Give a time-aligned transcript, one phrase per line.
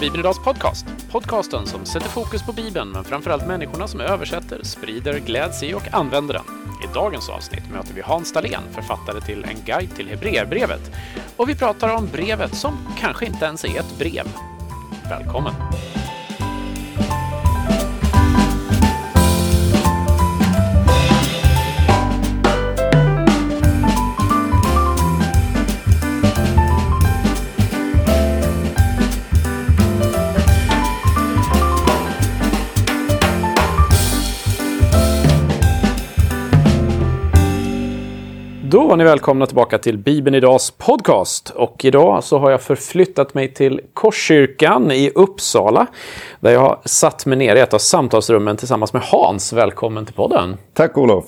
[0.00, 0.86] Bibeln Idags podcast.
[1.10, 5.94] Podcasten som sätter fokus på Bibeln, men framförallt människorna som översätter, sprider, gläds i och
[5.94, 6.44] använder den.
[6.84, 10.90] I dagens avsnitt möter vi Hans Dahlén, författare till En guide till Hebreerbrevet.
[11.36, 14.28] Och vi pratar om brevet som kanske inte ens är ett brev.
[15.08, 15.54] Välkommen!
[38.70, 41.50] Då var ni välkomna tillbaka till Bibeln Idags podcast.
[41.50, 45.86] Och idag så har jag förflyttat mig till Korskyrkan i Uppsala.
[46.40, 49.52] Där jag har satt mig ner i ett av samtalsrummen tillsammans med Hans.
[49.52, 50.56] Välkommen till podden.
[50.74, 51.24] Tack Olof.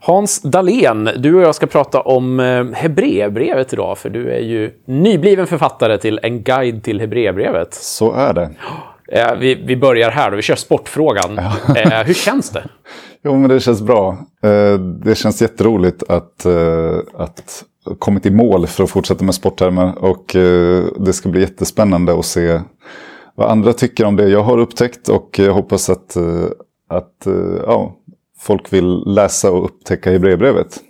[0.00, 3.98] Hans Dahlén, du och jag ska prata om eh, Hebreerbrevet idag.
[3.98, 7.74] För du är ju nybliven författare till En guide till Hebreerbrevet.
[7.74, 8.50] Så är det.
[9.08, 11.40] Eh, vi, vi börjar här då, vi kör sportfrågan.
[11.66, 11.76] Ja.
[11.76, 12.64] Eh, hur känns det?
[13.26, 14.18] Jo, men det känns bra.
[14.42, 16.46] Eh, det känns jätteroligt att,
[17.14, 17.64] att
[17.98, 20.04] kommit i mål för att fortsätta med sporttermer.
[20.04, 20.24] Och
[20.98, 22.60] det ska bli jättespännande att se
[23.34, 25.08] vad andra tycker om det jag har upptäckt.
[25.08, 26.16] Och jag hoppas att,
[26.88, 27.26] att
[27.66, 27.96] ja,
[28.38, 30.80] folk vill läsa och upptäcka Hebreerbrevet.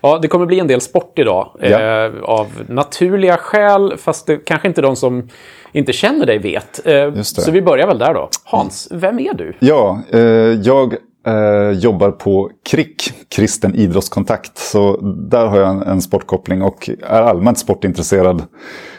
[0.00, 1.56] Ja, det kommer bli en del sport idag.
[1.60, 1.80] Ja.
[1.80, 5.28] Eh, av naturliga skäl, fast det kanske inte de som
[5.72, 6.86] inte känner dig vet.
[6.86, 8.28] Eh, så vi börjar väl där då.
[8.44, 9.56] Hans, vem är du?
[9.58, 10.20] Ja, eh,
[10.62, 10.94] jag
[11.26, 14.58] eh, jobbar på KRIK, Kristen idrottskontakt.
[14.58, 14.96] Så
[15.30, 18.42] där har jag en, en sportkoppling och är allmänt sportintresserad.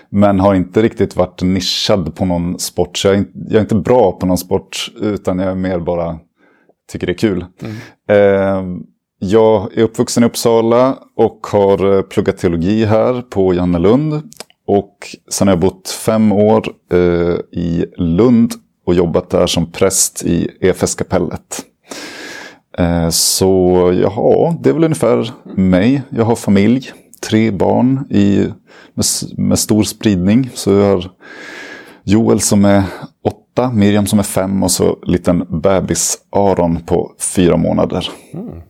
[0.10, 2.98] Men har inte riktigt varit nischad på någon sport.
[2.98, 5.80] Så jag är, inte, jag är inte bra på någon sport utan jag är mer
[5.80, 6.20] bara
[6.92, 7.46] tycker det är kul.
[8.10, 8.64] Eh,
[9.24, 14.22] jag är uppvuxen i Uppsala och har eh, pluggat teologi här på Jannelund.
[14.68, 14.98] Och
[15.32, 18.54] sen har jag bott fem år eh, i Lund
[18.86, 21.66] och jobbat där som präst i EFS-kapellet.
[22.78, 26.02] Eh, så ja, det är väl ungefär mig.
[26.10, 26.92] Jag har familj,
[27.30, 28.48] tre barn i,
[28.94, 29.06] med,
[29.38, 30.50] med stor spridning.
[30.54, 31.12] Så jag har
[32.04, 32.84] Joel som är
[33.26, 38.10] åtta, Miriam som är fem och så liten bebis Aron på fyra månader.
[38.34, 38.62] Mm.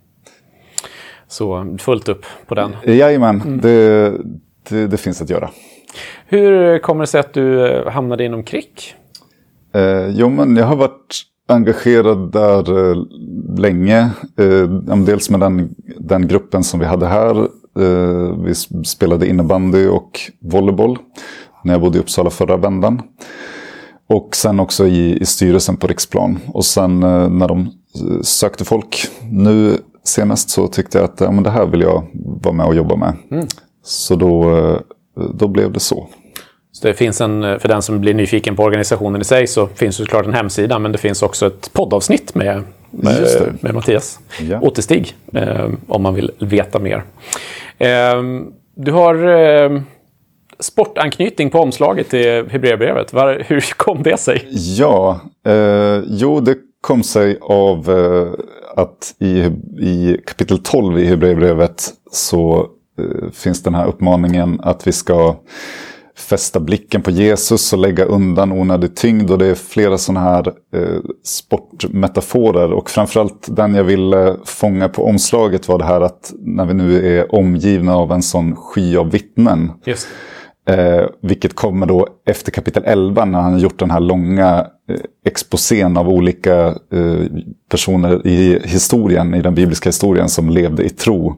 [1.33, 2.75] Så fullt upp på den.
[2.85, 4.11] Jajamän, det,
[4.69, 5.49] det, det finns att göra.
[6.25, 8.95] Hur kommer det sig att du eh, hamnade inom KRIK?
[9.75, 12.97] Eh, jo, men jag har varit engagerad där eh,
[13.57, 13.99] länge.
[14.37, 17.35] Eh, dels med den, den gruppen som vi hade här.
[17.79, 18.55] Eh, vi
[18.85, 20.97] spelade innebandy och volleyboll
[21.63, 23.01] när jag bodde i Uppsala förra vändan.
[24.09, 26.39] Och sen också i, i styrelsen på Riksplan.
[26.47, 31.31] Och sen eh, när de eh, sökte folk nu senast så tyckte jag att ja,
[31.31, 33.13] men det här vill jag vara med och jobba med.
[33.83, 34.77] Så då, eh,
[35.33, 36.07] då blev det så.
[36.71, 39.97] Så det finns en, för den som blir nyfiken på organisationen i sig så finns
[39.97, 43.27] det såklart en hemsida men det finns också ett poddavsnitt med, med,
[43.61, 44.19] med Mattias
[44.49, 44.59] Ja.
[44.61, 47.03] Återstig eh, om man vill veta mer.
[47.77, 48.23] Eh,
[48.75, 49.81] du har eh,
[50.59, 53.13] sportanknytning på omslaget till Hebreerbrevet.
[53.47, 54.47] Hur kom det sig?
[54.51, 58.33] Ja, eh, jo det kom sig av eh,
[58.75, 59.39] att i,
[59.79, 62.67] i kapitel 12 i Hebreerbrevet så
[62.99, 65.35] eh, finns den här uppmaningen att vi ska
[66.15, 69.31] fästa blicken på Jesus och lägga undan onödig tyngd.
[69.31, 72.73] Och det är flera sådana här eh, sportmetaforer.
[72.73, 77.17] Och framförallt den jag ville fånga på omslaget var det här att när vi nu
[77.17, 79.71] är omgivna av en sån sky av vittnen.
[79.85, 80.07] Just
[80.65, 85.97] Eh, vilket kommer då efter kapitel 11 när han gjort den här långa eh, exposén
[85.97, 87.25] av olika eh,
[87.69, 91.35] personer i historien, i den bibliska historien som levde i tro.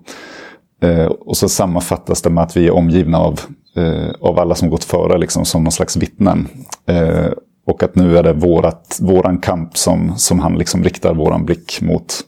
[0.82, 3.40] Eh, och så sammanfattas det med att vi är omgivna av,
[3.76, 6.48] eh, av alla som gått före liksom, som någon slags vittnen.
[6.88, 7.32] Eh,
[7.68, 11.82] och att nu är det vårat, våran kamp som, som han liksom riktar våran blick
[11.82, 12.20] mot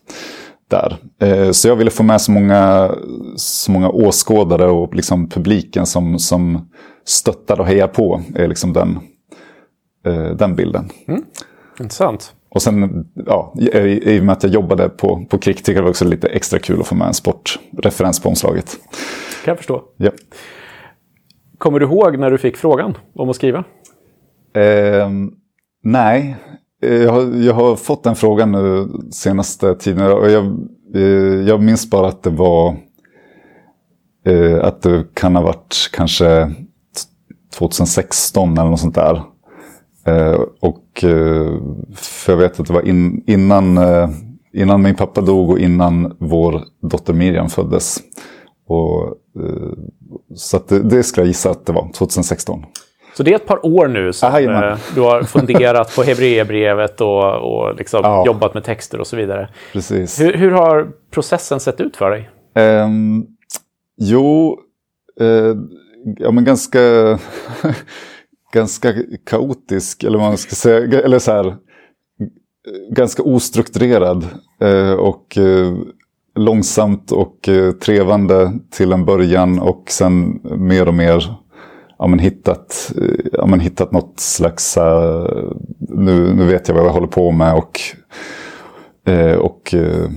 [0.67, 0.97] där.
[1.21, 2.91] Eh, så jag ville få med så många,
[3.35, 6.69] så många åskådare och liksom publiken som, som
[7.05, 8.21] stöttar och hejar på.
[8.35, 8.99] liksom den,
[10.05, 10.89] eh, den bilden.
[11.79, 12.33] intressant.
[12.49, 15.83] Och sen, ja, i, och med att jag jobbade på, på KRIK tycker jag det
[15.83, 18.77] var också lite extra kul att få med en sportreferens på omslaget.
[19.43, 19.83] Kan jag förstå.
[19.97, 20.11] Ja.
[21.57, 23.63] Kommer du ihåg när du fick frågan om att skriva?
[24.53, 25.31] Ehm,
[25.83, 26.46] nej, Eh,
[26.81, 30.11] Eh, jag har, jag har fått den frågan nu senaste tiden.
[30.11, 30.45] Och jag,
[30.95, 32.75] eh, jag minns bara att det var
[34.25, 36.51] eh, att det kan ha varit kanske
[37.53, 39.23] 2016 eller något sånt där.
[40.05, 41.59] Eh, och eh,
[41.95, 44.09] för jag vet att det var in, innan, eh,
[44.53, 47.97] innan min pappa dog och innan vår dotter Miriam föddes.
[48.67, 49.03] Och,
[49.43, 49.71] eh,
[50.35, 52.63] så att det, det skulle jag gissa att det var 2016.
[53.17, 57.35] Så det är ett par år nu som eh, du har funderat på Hebreerbrevet och,
[57.35, 58.25] och liksom ja.
[58.25, 59.49] jobbat med texter och så vidare.
[59.73, 60.21] Precis.
[60.21, 62.29] Hur, hur har processen sett ut för dig?
[62.83, 63.27] Um,
[63.97, 64.57] jo,
[65.21, 65.55] uh,
[66.17, 66.79] ja men ganska,
[68.53, 68.93] ganska
[69.25, 71.01] kaotisk, eller vad man ska säga.
[71.01, 71.55] Eller så här,
[72.91, 74.25] ganska ostrukturerad
[74.63, 75.77] uh, och uh,
[76.35, 77.49] långsamt och
[77.81, 81.37] trevande till en början och sen mer och mer
[81.99, 86.85] ja, men hittat, eh, ja, men hittat något slags, uh, nu, nu vet jag vad
[86.85, 87.79] jag håller på med och,
[89.09, 90.09] uh, och uh,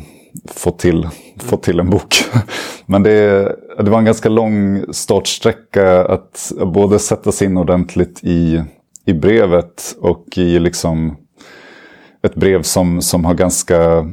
[0.48, 2.14] fått, till, få till en bok.
[2.86, 8.62] men det, det var en ganska lång startsträcka att både sätta sig in ordentligt i,
[9.06, 11.16] i brevet och i liksom
[12.22, 14.06] ett brev som, som har ganska,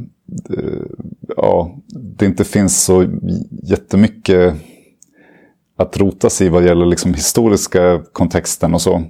[1.38, 3.06] ja, det inte finns så
[3.63, 4.56] jättemycket
[5.77, 9.03] att rota sig i vad gäller liksom historiska kontexten och så.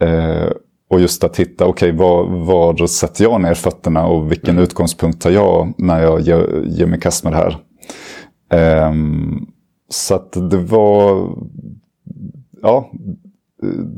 [0.00, 0.50] Eh,
[0.90, 4.62] och just att hitta, okej, okay, var, var sätter jag ner fötterna och vilken mm.
[4.62, 7.58] utgångspunkt tar jag när jag ger, ger mig kast med det här.
[8.52, 8.92] Eh,
[9.88, 11.30] så att det var,
[12.62, 12.90] ja,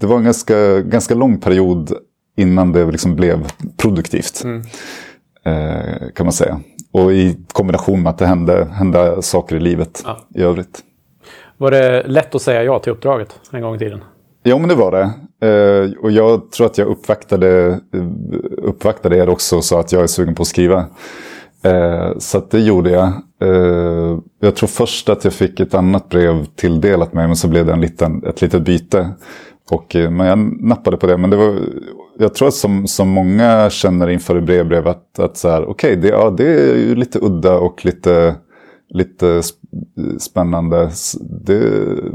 [0.00, 1.92] det var en ganska, ganska lång period
[2.36, 3.46] innan det liksom blev
[3.76, 4.44] produktivt.
[4.44, 4.62] Mm.
[5.44, 6.60] Eh, kan man säga.
[6.92, 10.18] Och i kombination med att det hände, hände saker i livet ja.
[10.34, 10.82] i övrigt.
[11.58, 14.05] Var det lätt att säga ja till uppdraget en gång i tiden?
[14.43, 15.10] Ja, men det var det.
[15.46, 18.05] Eh, och jag tror att jag uppvaktade, eh,
[18.62, 20.87] uppvaktade er också och sa att jag är sugen på att skriva.
[21.64, 23.12] Eh, så det gjorde jag.
[24.40, 27.72] Jag tror först att jag fick ett annat brev tilldelat mig, men så blev det
[27.72, 29.10] en liten, ett litet byte.
[29.70, 31.16] Och, men jag nappade på det.
[31.16, 31.58] Men det var,
[32.19, 35.96] jag tror att som, som många känner inför brevbrev att, att så här, okej, okay,
[35.96, 38.34] det, ja, det är ju lite udda och lite
[38.88, 39.43] lite
[40.19, 40.90] spännande.
[41.20, 41.61] Det,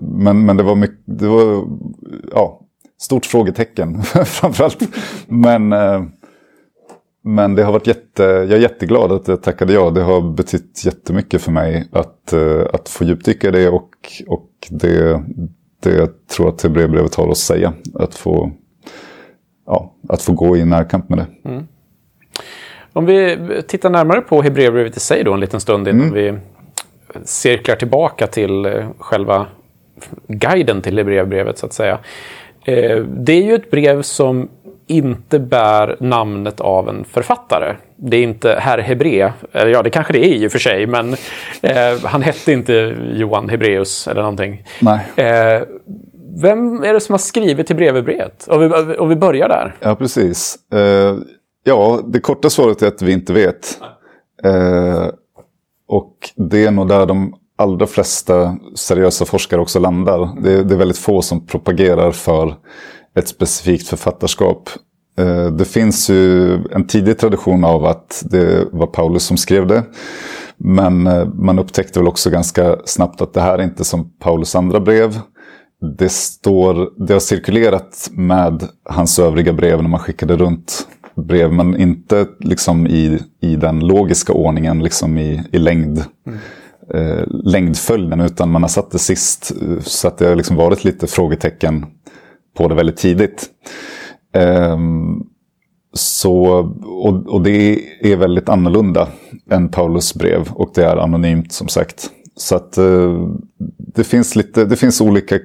[0.01, 1.67] men, men det var mycket, det var
[2.31, 2.59] ja,
[3.01, 4.77] stort frågetecken framförallt.
[5.27, 6.03] Men, eh,
[7.23, 9.89] men det har varit jätte, jag är jätteglad att jag tackade ja.
[9.89, 13.89] Det har betytt jättemycket för mig att, eh, att få djupdyka i det och,
[14.27, 15.23] och det,
[15.83, 17.73] det jag tror att brevbrevet har att säga.
[17.93, 18.51] Att få,
[19.65, 21.49] ja, att få gå i närkamp med det.
[21.49, 21.67] Mm.
[22.93, 23.37] Om vi
[23.67, 26.13] tittar närmare på Hebreerbrevet i sig då en liten stund innan mm.
[26.13, 26.39] vi
[27.23, 29.47] cirklar tillbaka till eh, själva
[30.27, 31.99] guiden till Hebreerbrevet så att säga.
[32.65, 34.49] Eh, det är ju ett brev som
[34.87, 37.75] inte bär namnet av en författare.
[37.95, 40.87] Det är inte herr Hebré, eller ja det kanske det är i och för sig,
[40.87, 41.13] men
[41.61, 44.65] eh, han hette inte Johan Hebreus eller någonting.
[44.79, 44.99] Nej.
[45.15, 45.61] Eh,
[46.41, 48.47] vem är det som har skrivit Hebreerbrevet?
[48.47, 49.75] Om vi, om vi börjar där.
[49.79, 50.55] Ja, precis.
[50.73, 51.15] Eh,
[51.63, 53.79] ja, det korta svaret är att vi inte vet.
[55.93, 60.41] Och det är nog där de allra flesta seriösa forskare också landar.
[60.41, 62.55] Det, det är väldigt få som propagerar för
[63.15, 64.69] ett specifikt författarskap.
[65.17, 69.83] Eh, det finns ju en tidig tradition av att det var Paulus som skrev det.
[70.57, 74.55] Men eh, man upptäckte väl också ganska snabbt att det här är inte som Paulus
[74.55, 75.19] andra brev.
[75.97, 81.81] Det, står, det har cirkulerat med hans övriga brev när man skickade runt brev, men
[81.81, 86.03] inte liksom i, i den logiska ordningen, liksom i, i längd.
[86.27, 86.39] Mm.
[86.93, 89.51] Eh, längdföljden, utan man har satt det sist.
[89.81, 91.85] Så att det har liksom varit lite frågetecken
[92.57, 93.45] på det väldigt tidigt.
[94.35, 94.77] Eh,
[95.93, 96.35] så,
[96.83, 99.07] och, och, det är väldigt annorlunda
[99.51, 102.09] än Paulus brev och det är anonymt som sagt.
[102.35, 103.27] Så att eh,
[103.77, 105.39] det, finns lite, det finns olika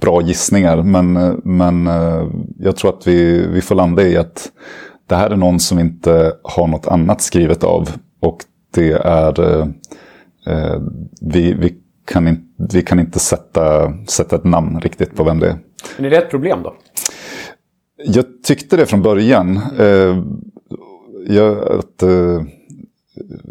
[0.00, 1.12] bra gissningar men,
[1.44, 4.52] men eh, jag tror att vi, vi får landa i att
[5.06, 7.88] det här är någon som inte har något annat skrivet av.
[8.20, 8.38] Och
[8.74, 9.40] det är...
[9.40, 9.66] Eh,
[10.46, 10.80] eh,
[11.20, 15.48] vi, vi, kan in, vi kan inte sätta, sätta ett namn riktigt på vem det
[15.48, 15.58] är.
[15.96, 16.74] Men är det ett problem då?
[18.06, 19.60] Jag tyckte det från början.
[19.78, 20.22] Eh,
[21.26, 22.42] jag, att, eh,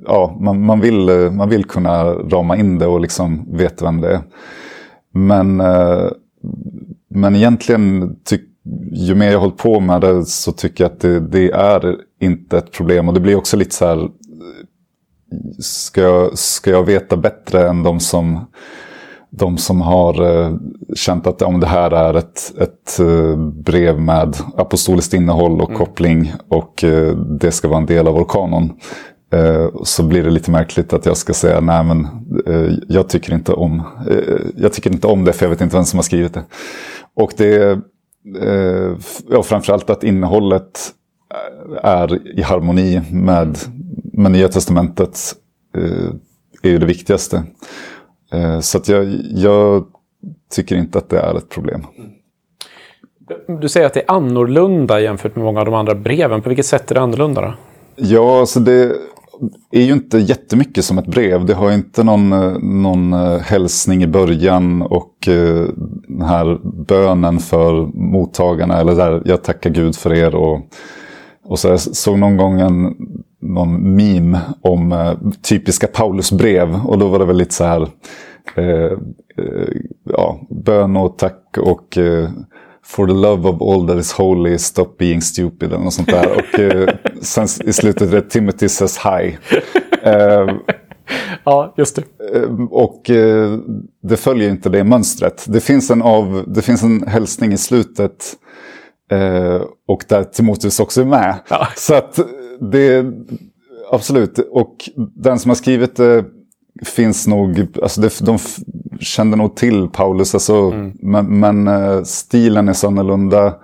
[0.05, 4.13] ja, man, man, vill, man vill kunna rama in det och liksom veta vem det
[4.13, 4.21] är.
[5.13, 6.07] Men, eh,
[7.09, 8.52] men egentligen tycker
[8.91, 12.57] ju mer jag hållit på med det så tycker jag att det, det, är inte
[12.57, 13.07] ett problem.
[13.07, 14.09] Och det blir också lite så här,
[15.59, 18.45] ska jag, ska jag veta bättre än de som,
[19.29, 20.57] de som har uh,
[20.95, 25.79] känt att om det här är ett, ett uh, brev med apostoliskt innehåll och mm.
[25.79, 28.73] koppling och uh, det ska vara en del av vår kanon.
[29.83, 32.07] Så blir det lite märkligt att jag ska säga nej men
[32.87, 33.81] jag tycker inte om
[34.55, 36.43] jag tycker inte om det för jag vet inte vem som har skrivit det.
[37.15, 37.79] Och det
[38.41, 38.97] eh,
[39.29, 40.93] ja, framförallt att innehållet
[41.81, 43.57] är i harmoni med,
[44.13, 45.19] med Nya Testamentet
[45.77, 46.09] eh,
[46.61, 47.43] är ju det viktigaste.
[48.31, 49.85] Eh, så att jag, jag
[50.51, 51.85] tycker inte att det är ett problem.
[53.61, 56.41] Du säger att det är annorlunda jämfört med många av de andra breven.
[56.41, 57.53] På vilket sätt är det annorlunda då?
[57.95, 58.97] Ja, alltså det
[59.71, 61.45] är ju inte jättemycket som ett brev.
[61.45, 65.65] Det har inte någon, eh, någon eh, hälsning i början och eh,
[66.07, 68.79] den här bönen för mottagarna.
[68.79, 70.35] Eller där jag tackar Gud för er.
[70.35, 70.59] Och,
[71.45, 72.95] och så jag såg någon gång en,
[73.41, 76.79] någon meme om typiska Paulusbrev.
[76.85, 77.87] Och då var det väl lite så här.
[78.55, 78.97] Eh,
[80.03, 81.97] ja, bön och tack och
[82.85, 86.37] For the love of all that is holy, stop being stupid eller något sånt där.
[86.37, 89.37] Och eh, sen i slutet är det Timothy says hi.
[90.03, 90.55] Eh,
[91.43, 92.03] ja, just det.
[92.35, 93.59] Eh, och eh,
[94.03, 95.45] det följer inte det mönstret.
[95.47, 98.33] Det finns en, av, det finns en hälsning i slutet.
[99.11, 101.35] Eh, och där Timoteus också är med.
[101.49, 101.67] Ja.
[101.75, 102.19] Så att
[102.71, 103.05] det,
[103.91, 104.39] absolut.
[104.39, 104.75] Och
[105.15, 106.25] den som har skrivit det
[106.85, 108.37] finns nog, alltså det, de
[108.99, 110.91] kände nog till Paulus, alltså, mm.
[111.01, 113.55] men, men, eh, stilen är så annorlunda.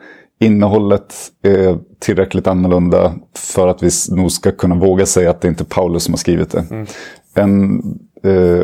[0.42, 5.64] Innehållet är tillräckligt annorlunda för att vi nog ska kunna våga säga att det inte
[5.64, 6.66] är Paulus som har skrivit det.
[6.72, 6.86] Mm.
[7.34, 7.82] En,
[8.24, 8.64] eh,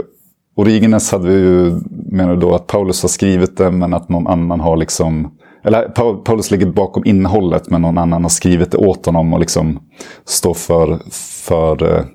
[0.58, 1.80] Origenes hade vi ju,
[2.12, 5.32] menar då att Paulus har skrivit det men att någon annan har liksom
[5.64, 9.80] eller Paulus ligger bakom innehållet men någon annan har skrivit det åt honom och liksom
[10.26, 11.00] står för,
[11.46, 12.06] för eh,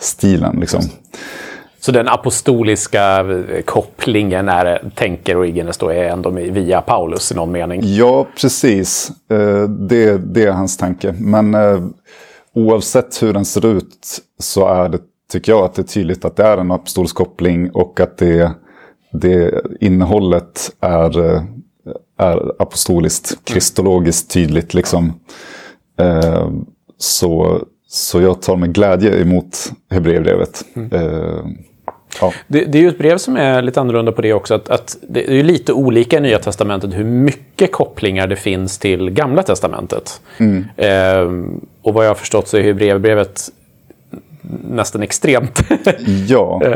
[0.00, 0.56] stilen.
[0.60, 0.80] Liksom.
[1.86, 7.52] Så den apostoliska eh, kopplingen är, tänker Origenes då är ändå via Paulus i någon
[7.52, 7.80] mening?
[7.84, 9.10] Ja, precis.
[9.30, 11.14] Eh, det, det är hans tanke.
[11.18, 11.84] Men eh,
[12.54, 14.98] oavsett hur den ser ut så är det,
[15.32, 18.52] tycker jag, att det är tydligt att det är en apostolisk koppling och att det,
[19.12, 21.18] det innehållet är,
[22.18, 24.74] är apostoliskt, kristologiskt tydligt.
[24.74, 25.20] Liksom.
[26.98, 30.64] Så, så jag tar med glädje emot Hebreerbrevet.
[30.76, 31.65] Mm.
[32.20, 32.32] Ja.
[32.46, 34.54] Det, det, är ju ett brev som är lite annorlunda på det också.
[34.54, 38.78] Att, att det är ju lite olika i Nya Testamentet hur mycket kopplingar det finns
[38.78, 40.20] till Gamla Testamentet.
[40.38, 40.64] Mm.
[40.76, 41.50] Eh,
[41.82, 43.50] och vad jag har förstått så är Hebreerbrevet
[44.70, 45.60] nästan extremt.
[46.28, 46.62] ja.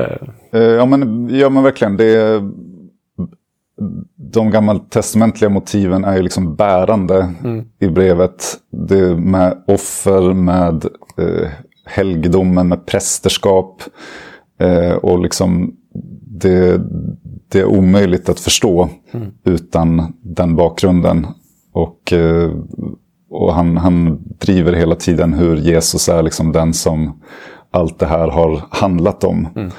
[0.52, 0.60] Eh.
[0.60, 1.96] ja, men, ja, men verkligen.
[1.96, 2.50] Det är,
[4.16, 7.64] de gammaltestamentliga motiven är ju liksom bärande mm.
[7.78, 8.56] i brevet.
[8.70, 10.84] Det med offer, med
[11.18, 11.50] eh,
[11.84, 13.82] helgedomen, med prästerskap.
[14.60, 15.76] Eh, och liksom
[16.22, 16.80] det,
[17.48, 19.26] det, är omöjligt att förstå mm.
[19.44, 21.26] utan den bakgrunden.
[21.72, 22.50] Och, eh,
[23.30, 27.20] och han, han driver hela tiden hur Jesus är liksom den som
[27.70, 29.48] allt det här har handlat om.
[29.56, 29.70] Mm.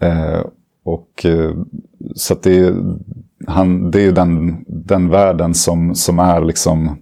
[0.00, 0.42] Eh,
[0.84, 1.50] och eh,
[2.14, 2.74] Så att det,
[3.46, 6.96] han, det är den, den världen som, som är liksom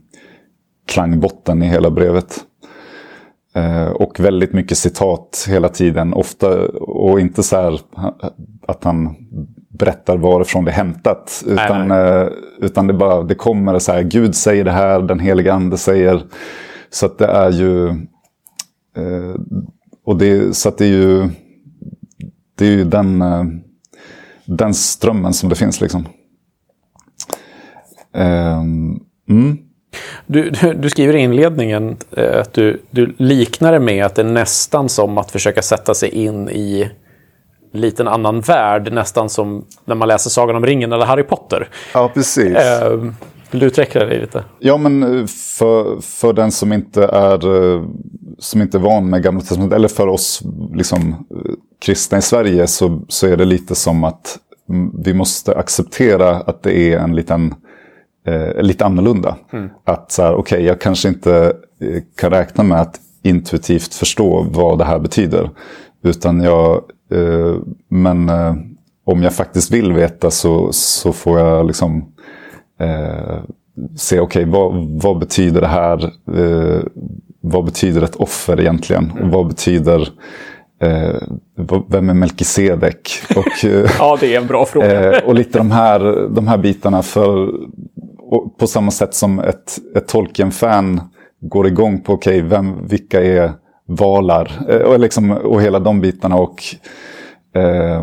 [0.87, 2.45] klangbotten i hela brevet.
[3.55, 6.15] Eh, och väldigt mycket citat hela tiden.
[6.15, 7.81] Ofta, och inte så här
[8.67, 9.17] att han
[9.69, 11.45] berättar varifrån det är hämtat.
[11.47, 12.23] Utan, nej, nej.
[12.23, 12.29] Eh,
[12.61, 16.23] utan det, bara, det kommer så här, Gud säger det här, den heliga ande säger.
[16.91, 17.89] Så att det är ju...
[18.97, 19.35] Eh,
[20.05, 21.29] och det, så att det är ju...
[22.59, 23.25] Det är ju den,
[24.45, 26.07] den strömmen som det finns liksom.
[29.29, 29.59] Mm.
[30.27, 34.27] Du, du, skriver i inledningen eh, att du, du liknar det med att det är
[34.27, 36.91] nästan som att försöka sätta sig in i
[37.73, 38.93] en liten annan värld.
[38.93, 41.69] Nästan som när man läser Sagan om ringen eller Harry Potter.
[41.95, 42.57] Ja, precis.
[42.57, 42.91] Eh,
[43.51, 44.45] vill du utveckla det lite?
[44.59, 47.39] Ja, men eh, för, för den som inte är
[48.39, 50.43] som inte är van med Gamla Testamentet, eller för oss
[50.75, 51.27] liksom,
[51.81, 54.39] kristna i Sverige, så, så är det lite som att
[55.05, 57.55] vi måste acceptera att det är en liten
[58.29, 59.37] eh, lite annorlunda.
[59.53, 59.69] Mm.
[59.85, 64.47] Att så här, okej, okay, jag kanske inte eh, kan räkna med att intuitivt förstå
[64.51, 65.51] vad det här betyder.
[66.03, 66.83] Utan jag,
[67.13, 67.57] eh,
[67.89, 68.55] men eh,
[69.05, 72.13] om jag faktiskt vill veta så, så får jag liksom
[72.81, 73.39] eh,
[73.97, 76.05] se, okej, okay, vad, vad betyder det här?
[76.37, 76.83] Eh,
[77.41, 79.11] vad betyder ett offer egentligen?
[79.11, 79.25] Mm.
[79.25, 80.09] Och vad betyder
[80.81, 81.21] Eh,
[81.89, 83.11] vem är Melkisedek?
[83.37, 83.65] Och,
[83.99, 85.17] ja, det är en bra fråga.
[85.17, 87.03] eh, och lite de här, de här bitarna.
[87.03, 87.53] För
[88.59, 91.01] på samma sätt som ett, ett Tolkien-fan
[91.41, 93.53] går igång på okej, okay, vilka är
[93.87, 94.51] valar?
[94.69, 96.37] Eh, och, liksom, och hela de bitarna.
[96.37, 96.63] Och,
[97.55, 98.03] eh,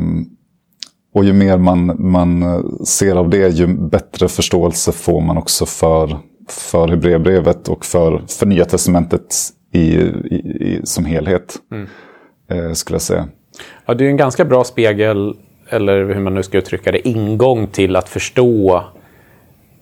[1.14, 6.18] och ju mer man, man ser av det, ju bättre förståelse får man också för,
[6.50, 9.36] för Hebreerbrevet och för, för Nya Testamentet
[9.74, 11.56] i, i, i som helhet.
[11.72, 11.88] Mm.
[12.50, 13.28] Eh, skulle jag säga.
[13.86, 15.34] Ja, det är en ganska bra spegel,
[15.70, 18.84] eller hur man nu ska uttrycka det, ingång till att förstå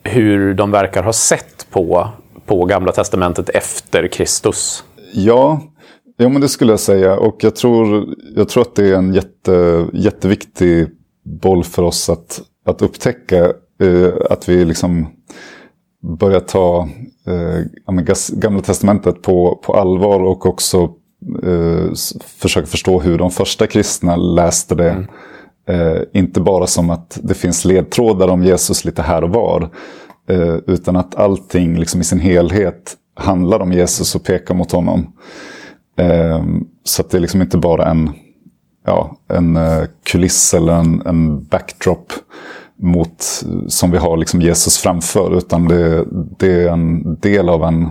[0.03, 2.09] hur de verkar ha sett på,
[2.45, 4.83] på Gamla Testamentet efter Kristus.
[5.13, 5.61] Ja,
[6.17, 7.15] ja men det skulle jag säga.
[7.15, 8.05] Och jag tror,
[8.35, 10.87] jag tror att det är en jätte, jätteviktig
[11.41, 13.53] boll för oss att, att upptäcka.
[13.81, 15.07] Eh, att vi liksom
[16.19, 16.89] börja ta
[17.27, 17.93] eh,
[18.29, 20.89] Gamla Testamentet på, på allvar och också
[21.43, 21.93] eh,
[22.39, 24.89] försöka förstå hur de första kristna läste det.
[24.89, 25.07] Mm.
[25.67, 29.69] Eh, inte bara som att det finns ledtrådar om Jesus lite här och var.
[30.29, 35.13] Eh, utan att allting liksom i sin helhet handlar om Jesus och pekar mot honom.
[35.97, 36.43] Eh,
[36.83, 38.09] så att det är liksom inte bara en,
[38.85, 42.13] ja, en eh, kuliss eller en, en backdrop
[42.79, 45.37] mot, som vi har liksom Jesus framför.
[45.37, 46.05] Utan det,
[46.39, 47.89] det är en del av en,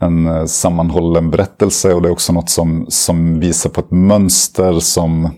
[0.00, 4.80] en eh, sammanhållen berättelse och det är också något som, som visar på ett mönster
[4.80, 5.30] som,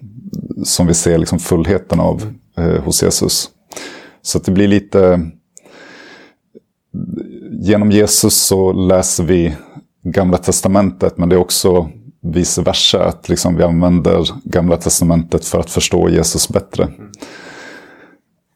[0.64, 3.50] som vi ser liksom fullheten av eh, hos Jesus.
[4.22, 5.30] Så det blir lite...
[7.50, 9.56] Genom Jesus så läser vi
[10.02, 11.90] Gamla Testamentet men det är också
[12.22, 13.04] vice versa.
[13.04, 16.84] Att liksom vi använder Gamla Testamentet för att förstå Jesus bättre.
[16.84, 17.10] Mm.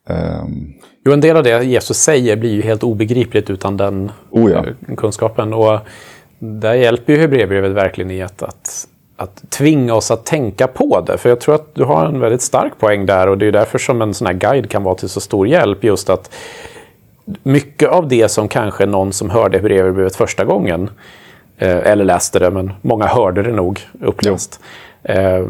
[0.09, 4.51] Um, jo, en del av det Jesus säger blir ju helt obegripligt utan den oh
[4.51, 4.67] ja.
[4.67, 5.53] Eh, kunskapen.
[5.53, 5.81] Och
[6.39, 11.19] där hjälper ju Hebreerbrevet verkligen i att, att, att tvinga oss att tänka på det.
[11.19, 13.79] För jag tror att du har en väldigt stark poäng där och det är därför
[13.79, 15.85] som en sån här guide kan vara till så stor hjälp.
[15.85, 16.31] Just att
[17.43, 20.91] mycket av det som kanske någon som hörde Hebreerbrevet första gången
[21.59, 24.61] eh, eller läste det, men många hörde det nog uppläst.
[25.03, 25.47] Eh,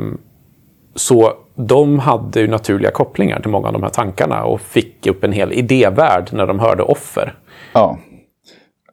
[0.94, 5.24] så de hade ju naturliga kopplingar till många av de här tankarna och fick upp
[5.24, 7.34] en hel idévärld när de hörde offer.
[7.72, 7.98] Ja,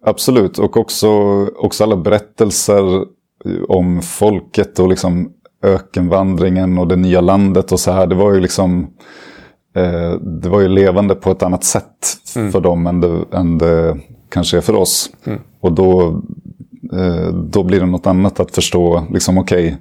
[0.02, 0.60] absolut.
[0.60, 1.10] Och också,
[1.46, 3.06] också alla berättelser
[3.68, 5.32] om folket och liksom
[5.64, 8.08] ökenvandringen och det nya landet och så här.
[8.08, 8.88] Det var ju liksom
[9.76, 12.52] eh, det var ju levande på ett annat sätt mm.
[12.52, 13.98] för dem än det, än det
[14.30, 15.10] kanske är för oss.
[15.24, 15.40] Mm.
[15.60, 16.22] Och då,
[16.94, 19.78] eh, då blir det något annat att förstå, liksom okej, okay,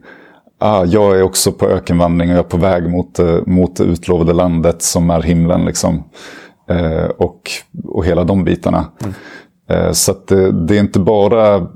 [0.59, 3.85] ah, jag är också på ökenvandring och jag är på väg mot, eh, mot det
[3.85, 5.65] utlovade landet som är himlen.
[5.65, 6.05] Liksom.
[6.69, 7.51] Eh, och,
[7.85, 8.85] och hela de bitarna.
[9.01, 9.15] Mm.
[9.69, 11.67] Eh, så det, det, är inte bara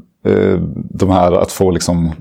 [0.75, 2.13] de här att få liksom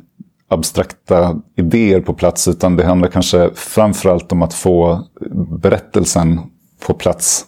[0.48, 2.48] abstrakta idéer på plats.
[2.48, 5.08] Utan det handlar kanske framförallt om att få
[5.62, 6.40] berättelsen
[6.88, 7.46] på plats.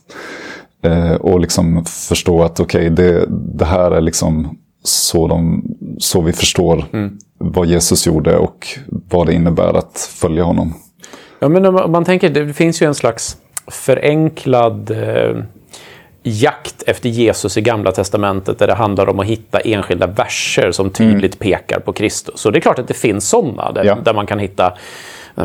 [0.83, 5.63] Eh, och liksom förstå att okej, okay, det, det här är liksom så, de,
[5.99, 7.17] så vi förstår mm.
[7.37, 8.67] vad Jesus gjorde och
[9.09, 10.73] vad det innebär att följa honom.
[11.39, 15.43] Ja, men om man tänker, det finns ju en slags förenklad eh,
[16.27, 20.89] jakt efter Jesus i Gamla Testamentet där det handlar om att hitta enskilda verser som
[20.89, 21.51] tydligt mm.
[21.51, 22.45] pekar på Kristus.
[22.45, 23.97] Och det är klart att det finns sådana där, ja.
[24.03, 24.73] där man kan hitta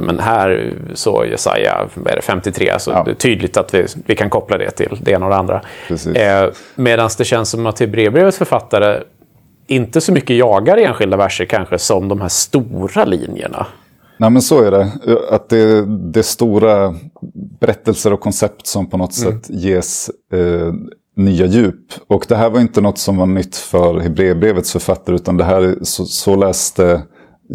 [0.01, 3.03] men här så Jesaja är det 53, så ja.
[3.05, 5.63] det är tydligt att vi, vi kan koppla det till det ena och det andra.
[6.15, 9.01] Eh, Medan det känns som att Hebreerbrevets författare
[9.67, 13.67] inte så mycket jagar enskilda verser kanske som de här stora linjerna.
[14.23, 14.93] Nej men så är det.
[15.31, 16.95] Att det, det är stora
[17.61, 19.33] berättelser och koncept som på något mm.
[19.33, 20.73] sätt ges eh,
[21.17, 21.93] nya djup.
[22.07, 25.77] Och det här var inte något som var nytt för Hebreerbrevets författare utan det här
[25.83, 27.03] så, så läste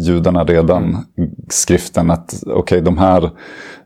[0.00, 1.30] judarna redan mm.
[1.48, 3.30] skriften att okej okay, de här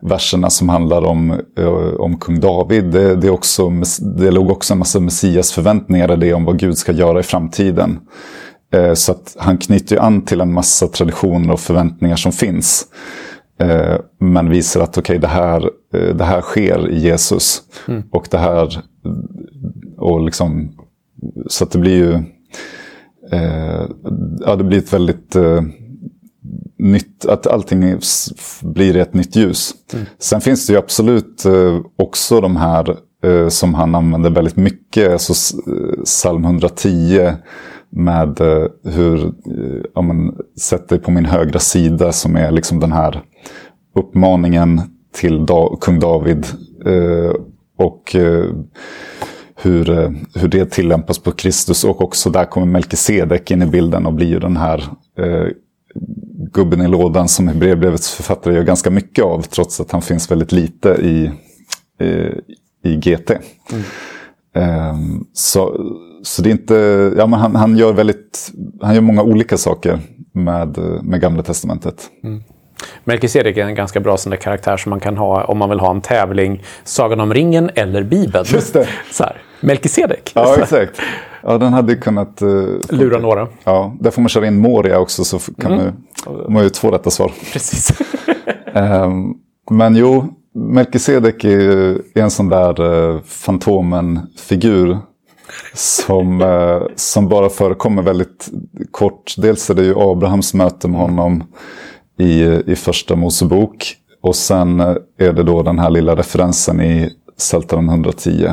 [0.00, 3.70] verserna som handlar om, eh, om kung David, det, det, också,
[4.18, 7.22] det låg också en massa Messias förväntningar i det om vad Gud ska göra i
[7.22, 7.98] framtiden.
[8.72, 12.86] Eh, så att han knyter ju an till en massa traditioner och förväntningar som finns.
[13.60, 15.70] Eh, men visar att okej, okay, det, här,
[16.14, 17.62] det här sker i Jesus.
[17.88, 18.02] Mm.
[18.10, 18.82] Och det här,
[19.98, 20.72] och liksom,
[21.46, 22.22] så att det blir ju,
[24.40, 25.36] ja det blir ett väldigt
[26.82, 27.98] nytt, att allting
[28.62, 29.74] blir ett nytt ljus.
[29.92, 30.06] Mm.
[30.18, 35.12] Sen finns det ju absolut eh, också de här eh, som han använder väldigt mycket.
[35.12, 35.56] Alltså
[36.04, 37.32] psalm 110
[37.92, 42.80] med eh, hur, eh, ja men, sätt dig på min högra sida som är liksom
[42.80, 43.22] den här
[43.94, 44.80] uppmaningen
[45.14, 46.46] till da kung David.
[46.86, 47.32] Eh,
[47.78, 48.16] och
[49.62, 49.84] hur,
[50.38, 54.26] hur det tillämpas på Kristus och också där kommer Melkisedek in i bilden och blir
[54.26, 54.84] ju den här
[56.52, 59.42] gubben i lådan som Hebreerbrevets författare gör ganska mycket av.
[59.42, 61.30] Trots att han finns väldigt lite i,
[62.04, 63.30] i, i GT.
[63.30, 63.84] Mm.
[64.54, 65.76] Um, så,
[66.22, 66.74] så det är inte,
[67.16, 69.98] ja men han, han, gör väldigt, han gör många olika saker
[70.32, 72.10] med, med Gamla Testamentet.
[72.24, 72.42] Mm.
[73.04, 75.80] Melkisedek är en ganska bra sån där karaktär som man kan ha om man vill
[75.80, 76.62] ha en tävling.
[76.84, 78.44] Sagan om ringen eller Bibeln.
[78.48, 78.88] Just det.
[79.10, 80.32] Så här, Melkisedek.
[80.34, 81.00] Ja, exakt.
[81.42, 82.42] Ja, den hade kunnat...
[82.42, 83.48] Uh, Lura några.
[83.64, 85.92] Ja, där får man köra in Moria också så kan mm.
[86.26, 87.32] man, man ju två rätta svar.
[87.52, 88.00] Precis.
[88.74, 89.34] um,
[89.70, 91.60] men jo, Melkisedek är,
[92.14, 94.98] är en sån där eh, Fantomen-figur.
[95.74, 98.50] Som, eh, som bara förekommer väldigt
[98.90, 99.34] kort.
[99.38, 101.44] Dels är det ju Abrahams möte med honom
[102.18, 103.96] i, i första Mosebok.
[104.22, 108.52] Och sen eh, är det då den här lilla referensen i Psaltaren 110.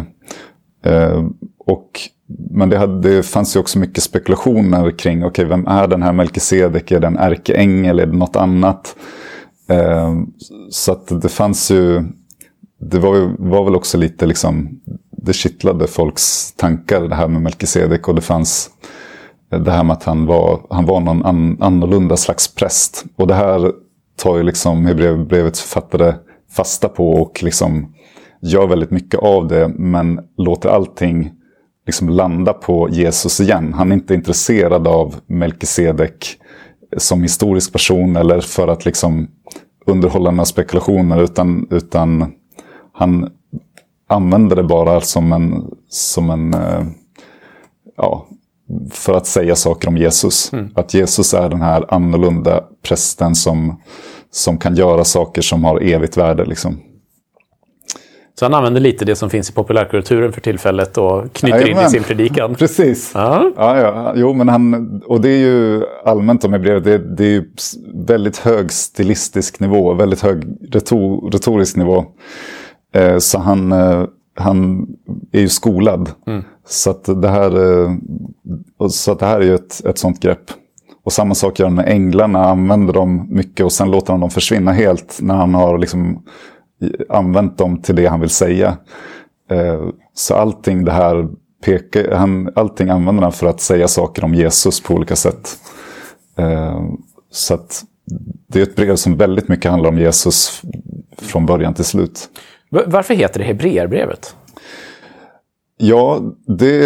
[0.85, 1.23] Eh,
[1.65, 1.99] och,
[2.51, 6.03] men det, hade, det fanns ju också mycket spekulationer kring, okej, okay, vem är den
[6.03, 6.91] här Melkisedek?
[6.91, 7.99] Är det en ärkeängel?
[7.99, 8.95] Är det något annat?
[9.69, 10.13] Eh,
[10.69, 12.03] så att det fanns ju,
[12.79, 18.08] det var, var väl också lite liksom, det kittlade folks tankar det här med Melkisedek
[18.08, 18.69] och det fanns
[19.49, 23.05] det här med att han var, han var någon an, annorlunda slags präst.
[23.15, 23.71] Och det här
[24.15, 26.13] tar ju liksom Hebreerbrevets författare
[26.51, 27.93] fasta på och liksom
[28.41, 31.32] gör väldigt mycket av det men låter allting
[31.86, 33.73] liksom landa på Jesus igen.
[33.73, 36.38] Han är inte intresserad av Melkisedek
[36.97, 39.28] som historisk person eller för att liksom
[39.86, 42.32] underhålla några spekulationer utan, utan
[42.93, 43.30] han
[44.08, 46.86] använder det bara som en, som en eh,
[47.97, 48.25] ja,
[48.91, 50.54] för att säga saker om Jesus.
[50.54, 50.71] Mm.
[50.75, 53.82] Att Jesus är den här annorlunda prästen som,
[54.32, 56.45] som kan göra saker som har evigt värde.
[56.45, 56.80] Liksom.
[58.39, 61.84] Så han använder lite det som finns i populärkulturen för tillfället och knyter Jajamän.
[61.84, 62.56] in i sin predikan.
[62.60, 63.12] Precis.
[63.13, 63.52] Ja.
[63.56, 64.13] Ja, ja.
[64.15, 67.49] Jo, men han, och det är ju allmänt om blir det, det är ju
[67.93, 72.06] väldigt hög stilistisk nivå, väldigt hög retor, retorisk nivå.
[72.95, 74.04] Eh, så han, eh,
[74.36, 74.88] han
[75.32, 76.12] är ju skolad.
[76.28, 76.43] Mm.
[76.67, 77.91] Så, att det här, eh,
[78.89, 80.52] så att det här är ju ett, ett sånt grepp.
[81.06, 84.30] Och samma sak gör han med änglarna, använder dem mycket och sen låter han dem
[84.30, 86.23] försvinna helt när han har liksom
[87.10, 88.78] använt dem till det han vill säga.
[89.50, 91.28] Eh, så allting det här
[91.65, 95.58] pekar, han, allting använder han för att säga saker om Jesus på olika sätt.
[96.38, 96.82] Eh,
[97.32, 97.84] så att
[98.48, 100.62] det är ett brev som väldigt mycket handlar om Jesus
[101.18, 102.30] från början till slut.
[102.70, 104.36] Varför heter det Hebreerbrevet?
[105.78, 106.86] Ja, det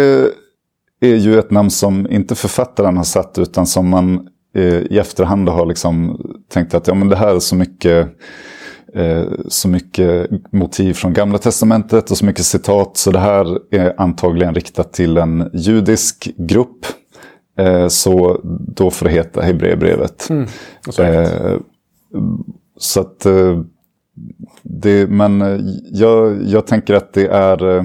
[1.00, 5.48] är ju ett namn som inte författaren har satt utan som man eh, i efterhand
[5.48, 8.08] har liksom tänkt att ja, men det här är så mycket,
[8.94, 12.96] eh, så mycket motiv från Gamla Testamentet och så mycket citat.
[12.96, 16.86] Så det här är antagligen riktat till en judisk grupp.
[17.58, 18.40] Eh, så
[18.76, 20.30] då får det heta Hebreerbrevet.
[20.30, 20.46] Mm,
[20.98, 21.58] eh,
[22.78, 23.60] så att eh,
[24.62, 25.60] det, men
[25.92, 27.84] jag, jag tänker att det är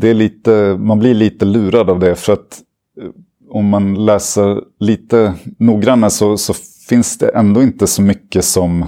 [0.00, 2.14] det är lite, man blir lite lurad av det.
[2.14, 2.60] För att
[3.00, 3.08] eh,
[3.50, 6.54] om man läser lite noggrannare så, så
[6.88, 8.86] finns det ändå inte så mycket som,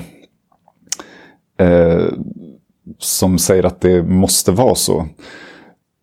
[1.59, 2.07] eh,
[2.99, 5.07] som säger att det måste vara så.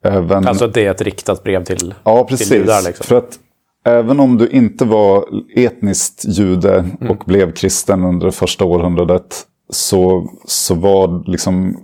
[0.04, 2.82] Även, alltså att det är ett riktat brev till, ja, precis, till judar?
[2.82, 3.06] Liksom.
[3.06, 3.40] För att
[3.86, 7.12] även om du inte var etniskt jude mm.
[7.12, 11.78] och blev kristen under första århundradet så, så var liksom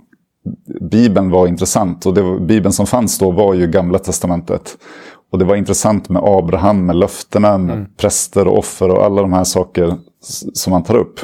[0.80, 4.76] Bibeln var intressant och det var, Bibeln som fanns då var ju Gamla Testamentet.
[5.32, 7.88] Och det var intressant med Abraham, med löftena, med mm.
[7.96, 9.96] präster och offer och alla de här saker
[10.52, 11.20] som han tar upp.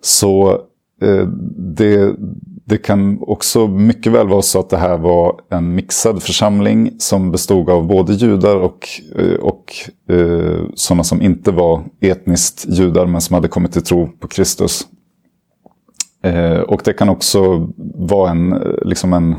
[0.00, 0.60] Så
[1.02, 2.16] Eh, det,
[2.64, 7.30] det kan också mycket väl vara så att det här var en mixad församling som
[7.30, 9.74] bestod av både judar och, eh, och
[10.08, 14.86] eh, sådana som inte var etniskt judar men som hade kommit till tro på Kristus.
[16.22, 19.34] Eh, och det kan också vara en, eh, liksom en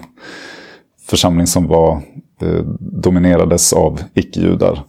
[1.10, 2.02] församling som var,
[2.42, 4.84] eh, dominerades av icke-judar.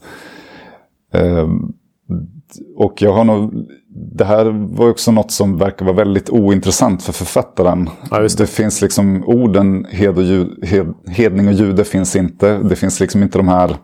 [2.76, 4.44] Och jag har nog, det här
[4.76, 7.90] var också något som verkar vara väldigt ointressant för författaren.
[8.10, 8.38] Ja, det.
[8.38, 8.46] det.
[8.46, 12.58] finns liksom orden hed och jud, hed, hedning och jude finns inte.
[12.58, 13.76] Det finns liksom inte de här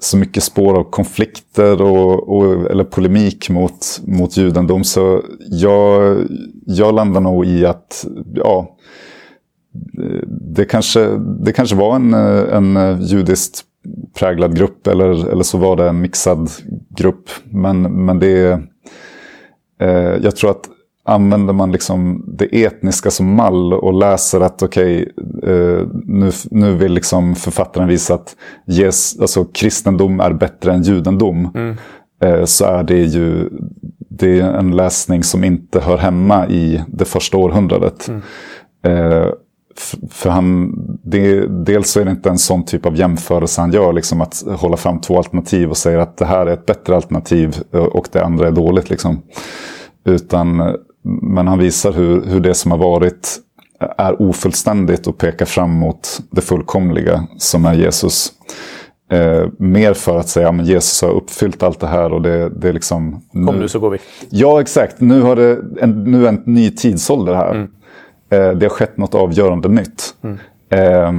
[0.00, 4.84] så mycket spår av konflikter och, och, eller polemik mot, mot judendom.
[4.84, 6.16] Så jag,
[6.66, 8.76] jag landar nog i att ja,
[10.26, 11.06] det, kanske,
[11.44, 13.64] det kanske var en, en judiskt
[14.18, 16.50] präglad grupp eller, eller så var det en mixad
[16.96, 17.30] grupp.
[17.44, 18.62] Men, men det
[19.78, 20.68] eh, jag tror att
[21.04, 26.74] använder man liksom det etniska som mall och läser att okej, okay, eh, nu, nu
[26.74, 28.36] vill liksom författaren visa att
[28.66, 31.50] yes, alltså, kristendom är bättre än judendom.
[31.54, 31.76] Mm.
[32.22, 33.50] Eh, så är det ju
[34.10, 38.08] det är en läsning som inte hör hemma i det första århundradet.
[38.08, 38.22] Mm.
[38.82, 39.28] Eh,
[40.10, 43.92] för han, det, dels så är det inte en sån typ av jämförelse han gör,
[43.92, 47.56] liksom att hålla fram två alternativ och säga att det här är ett bättre alternativ
[47.70, 48.90] och det andra är dåligt.
[48.90, 49.22] Liksom.
[50.04, 50.76] Utan
[51.22, 53.38] men han visar hur, hur det som har varit
[53.98, 58.32] är ofullständigt och pekar fram mot det fullkomliga som är Jesus.
[59.10, 62.68] Eh, mer för att säga att Jesus har uppfyllt allt det här och det, det
[62.68, 63.22] är liksom...
[63.32, 63.46] Nu...
[63.46, 63.98] Kom nu så går vi.
[64.30, 65.00] Ja, exakt.
[65.00, 67.54] Nu, har det en, nu är en ny tidsålder här.
[67.54, 67.70] Mm.
[68.30, 70.14] Eh, det har skett något avgörande nytt.
[70.22, 70.38] Mm.
[70.70, 71.12] Eh,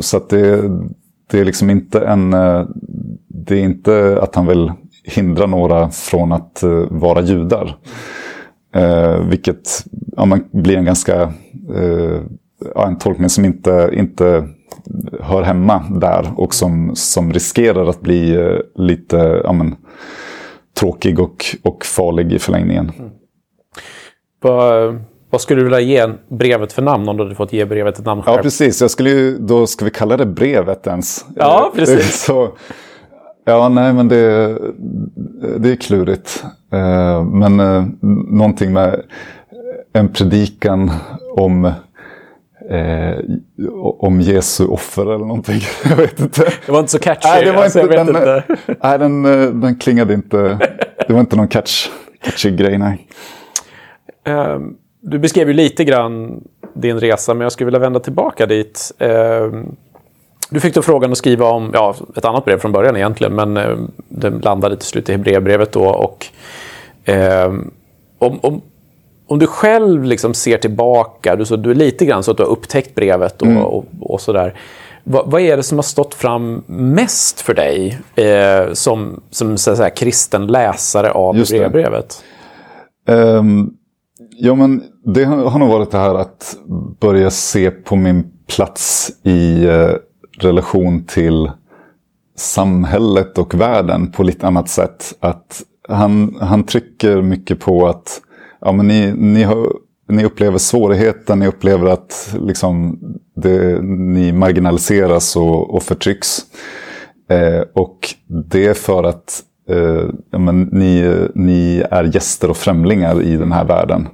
[0.00, 0.62] så att det,
[1.30, 2.32] det är liksom inte en...
[2.32, 2.66] Eh,
[3.28, 4.72] det är inte att han vill
[5.04, 7.76] hindra några från att uh, vara judar.
[9.28, 9.84] Vilket
[10.16, 11.32] ja, man blir en ganska
[12.74, 14.48] ja, en tolkning som inte, inte
[15.20, 19.76] hör hemma där och som, som riskerar att bli eh, lite ja, men,
[20.80, 22.92] tråkig och, och farlig i förlängningen.
[22.98, 23.10] Mm.
[25.36, 28.04] Vad skulle du vilja ge brevet för namn om du hade fått ge brevet ett
[28.04, 28.36] namn själv?
[28.36, 28.80] Ja, precis.
[28.80, 31.24] Jag skulle ju, då ska vi kalla det brevet ens.
[31.34, 32.22] Ja, precis.
[32.24, 32.48] Så,
[33.44, 34.58] ja, nej, men det,
[35.58, 36.44] det är klurigt.
[36.72, 37.84] Eh, men eh,
[38.30, 39.02] någonting med
[39.92, 40.90] en predikan
[41.36, 41.72] om
[42.70, 43.18] Eh,
[43.98, 45.60] om Jesu offer eller någonting.
[45.84, 46.52] jag vet inte.
[46.66, 47.28] Det var inte så catchy.
[47.28, 48.44] Nej, det var alltså, inte, den, inte.
[48.82, 50.58] nej den, eh, den klingade inte.
[51.06, 51.88] Det var inte någon catch,
[52.22, 53.08] catchy grej, nej.
[54.26, 54.76] Um,
[55.10, 58.92] du beskrev ju lite grann din resa, men jag skulle vilja vända tillbaka dit.
[58.98, 59.76] Um,
[60.50, 63.56] du fick då frågan att skriva om ja, ett annat brev från början egentligen, men
[63.56, 65.84] uh, det landade till slut i Hebreerbrevet då.
[65.84, 66.26] Och,
[67.08, 67.60] uh,
[68.18, 68.62] om, om,
[69.26, 72.42] om du själv liksom ser tillbaka, du, så, du är lite grann så att du
[72.42, 73.62] har upptäckt brevet och, mm.
[73.62, 74.54] och, och sådär.
[75.04, 79.76] Vad, vad, är det som har stått fram mest för dig eh, som, som så
[79.76, 81.34] säga, kristen läsare av
[81.72, 82.24] brevet?
[83.08, 83.76] Um,
[84.18, 86.56] ja, men det har nog varit det här att
[87.00, 89.92] börja se på min plats i eh,
[90.38, 91.50] relation till
[92.36, 95.14] samhället och världen på lite annat sätt.
[95.20, 98.20] Att han, han trycker mycket på att
[98.60, 99.72] ja, men ni, ni, har,
[100.08, 102.98] ni upplever svårigheter, ni upplever att liksom,
[103.36, 106.38] det, ni marginaliseras och, och förtrycks.
[107.30, 107.98] Eh, och
[108.50, 113.52] det är för att eh, ja, men ni, ni är gäster och främlingar i den
[113.52, 114.08] här världen.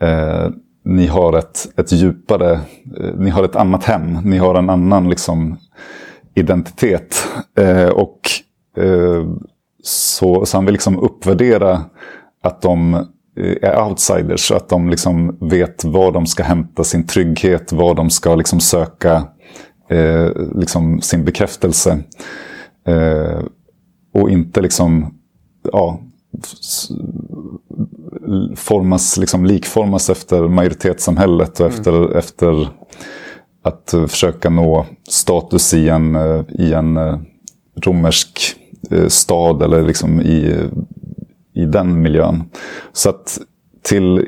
[0.00, 0.48] Eh,
[0.84, 2.52] ni har ett, ett djupare,
[3.00, 5.56] eh, ni har ett annat hem, ni har en annan liksom,
[6.34, 7.28] identitet.
[7.58, 8.20] Eh, och
[8.76, 9.24] eh,
[9.82, 11.84] så, så han vill liksom uppvärdera
[12.42, 12.94] att de
[13.36, 14.50] eh, är outsiders.
[14.50, 19.22] Att de liksom vet var de ska hämta sin trygghet, var de ska liksom söka
[19.90, 21.98] eh, liksom sin bekräftelse.
[22.86, 23.40] Eh,
[24.14, 25.14] och inte liksom,
[25.72, 26.00] ja,
[28.56, 32.18] formas, liksom likformas efter majoritetssamhället och efter, mm.
[32.18, 32.68] efter
[33.62, 36.16] att försöka nå status i en,
[36.48, 37.18] i en eh,
[37.76, 38.56] romersk
[38.90, 40.68] eh, stad eller liksom i
[41.54, 42.44] i den miljön.
[42.92, 43.38] Så att
[43.82, 44.18] till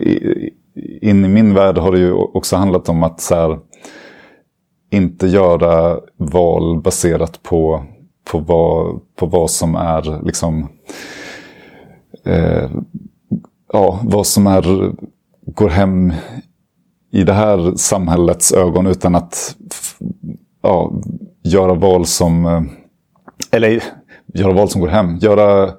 [1.03, 3.59] in i min värld har det ju också handlat om att så här,
[4.91, 7.85] inte göra val baserat på,
[8.31, 10.69] på, vad, på vad som är liksom
[12.25, 12.71] eh,
[13.73, 14.93] ja, vad som är
[15.47, 16.13] går hem
[17.13, 19.57] i det här samhällets ögon utan att
[20.63, 20.93] ja,
[21.43, 22.63] göra val som eh,
[23.51, 23.83] eller
[24.35, 25.17] göra val som går hem.
[25.17, 25.73] Göra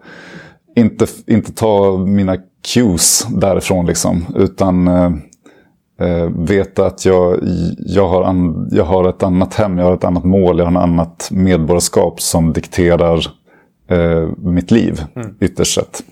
[0.76, 2.38] inte, inte ta mina
[2.74, 4.26] cues därifrån liksom.
[4.36, 5.12] Utan eh,
[6.00, 7.40] eh, veta att jag,
[7.78, 10.72] jag, har an, jag har ett annat hem, jag har ett annat mål, jag har
[10.72, 13.26] ett annat medborgarskap som dikterar
[13.90, 15.36] eh, mitt liv mm.
[15.40, 16.04] ytterst sett.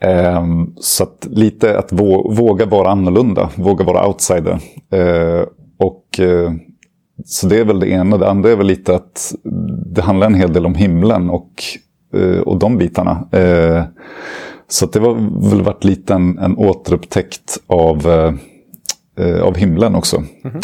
[0.00, 0.46] Eh,
[0.80, 4.58] så att lite att våga vara annorlunda, våga vara outsider.
[4.90, 5.44] Eh,
[5.78, 6.52] och eh,
[7.24, 8.16] Så det är väl det ena.
[8.16, 9.34] Det andra är väl lite att
[9.86, 11.52] det handlar en hel del om himlen och
[12.14, 13.28] Eh, och de bitarna.
[14.68, 15.14] Så det var
[15.50, 18.06] väl varit lite en, en återupptäckt av,
[19.16, 20.16] Eh, av himlen också.
[20.16, 20.60] Mm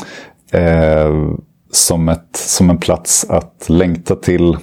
[0.50, 1.40] -hmm.
[1.70, 4.56] som, ett, som en plats att längta till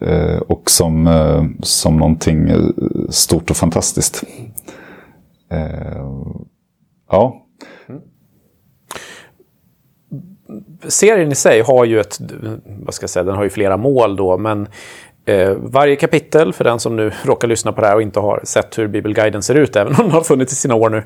[0.00, 1.08] eh, och som,
[1.62, 2.50] som någonting
[3.10, 4.24] stort och fantastiskt.
[7.10, 7.46] Ja.
[7.88, 8.00] Mm.
[10.88, 12.18] Serien i sig har ju ett,
[12.64, 14.68] vad ska jag säga, den har ju flera mål då, men
[15.28, 18.40] Eh, varje kapitel, för den som nu råkar lyssna på det här och inte har
[18.44, 21.02] sett hur Bibelguiden ser ut, även om den har funnits i sina år nu,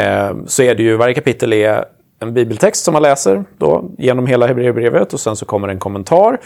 [0.00, 1.84] eh, så är det ju varje kapitel är
[2.20, 6.38] en bibeltext som man läser då, genom hela Hebreerbrevet och sen så kommer en kommentar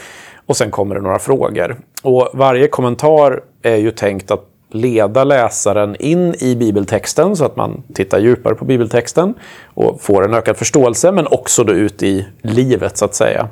[0.47, 1.77] och sen kommer det några frågor.
[2.03, 7.83] Och varje kommentar är ju tänkt att leda läsaren in i bibeltexten så att man
[7.95, 9.35] tittar djupare på bibeltexten
[9.75, 13.49] och får en ökad förståelse men också då ut i livet så att säga.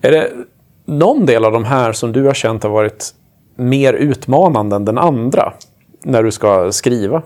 [0.00, 0.30] Är det
[0.86, 3.14] någon del av de här som du har känt har varit
[3.56, 5.52] mer utmanande än den andra
[6.04, 7.22] när du ska skriva?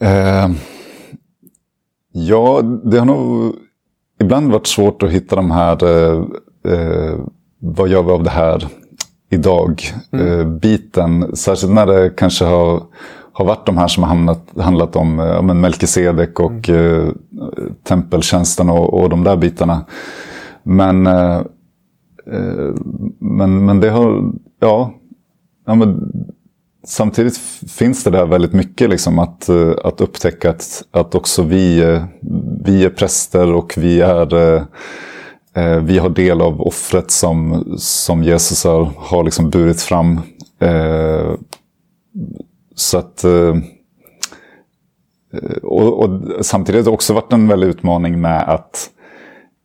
[0.00, 0.50] Eh,
[2.12, 3.54] ja, det har nog
[4.20, 6.24] ibland varit svårt att hitta de här, eh,
[6.72, 7.18] eh,
[7.58, 8.66] vad gör vi av det här
[9.30, 10.40] idag, mm.
[10.40, 11.36] eh, biten.
[11.36, 12.82] Särskilt när det kanske har,
[13.32, 17.18] har varit de här som har handlat, handlat om eh, Melkisedek och mm.
[17.84, 19.84] tempeltjänsten och, och de där bitarna.
[20.62, 21.08] Men
[22.32, 22.74] Eh,
[23.18, 24.94] men, men det har, ja,
[25.66, 26.12] ja men,
[26.84, 27.36] samtidigt
[27.68, 32.04] finns det där väldigt mycket liksom att, eh, att upptäcka att, att också vi, eh,
[32.64, 34.66] vi är präster och vi är
[35.82, 40.20] vi har del av offret som, som Jesus har, har liksom burit fram.
[40.60, 41.34] Eh,
[42.74, 43.56] så att eh,
[45.62, 48.90] och, och, samtidigt har det också varit en väldig utmaning med att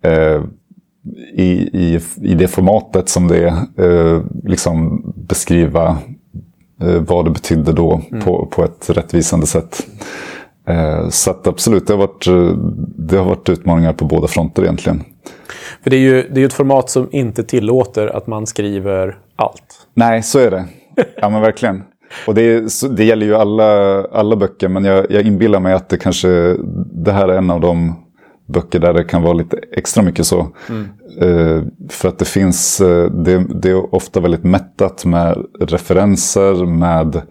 [0.04, 0.44] eh,
[1.34, 3.54] i, i, i det formatet som det är,
[3.86, 5.98] eh, liksom beskriva
[6.82, 8.24] eh, vad det betydde då mm.
[8.24, 9.88] på, på ett rättvisande sätt.
[10.68, 12.26] Eh, så att absolut, det har, varit,
[12.98, 15.04] det har varit utmaningar på båda fronter egentligen.
[15.84, 19.88] För det är ju det är ett format som inte tillåter att man skriver allt.
[19.94, 20.66] Nej, så är det.
[21.22, 21.84] Ja men verkligen.
[22.28, 22.64] Och det,
[22.98, 26.58] det gäller ju alla, alla böcker, men jag, jag inbillar mig att det kanske
[26.92, 28.05] det här är en av de
[28.46, 30.48] böcker där det kan vara lite extra mycket så.
[30.70, 30.88] Mm.
[31.22, 37.22] Eh, för att det finns, eh, det, det, är ofta väldigt mättat med referenser, med,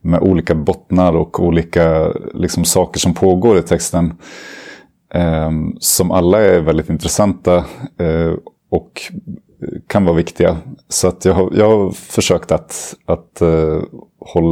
[0.00, 4.14] med olika bottnar och olika liksom, saker som pågår i texten.
[5.14, 7.56] Eh, som alla är väldigt intressanta
[7.98, 8.32] eh,
[8.70, 9.02] och
[9.86, 10.56] kan vara viktiga.
[10.88, 13.82] Så att jag, har, jag har försökt att, att eh,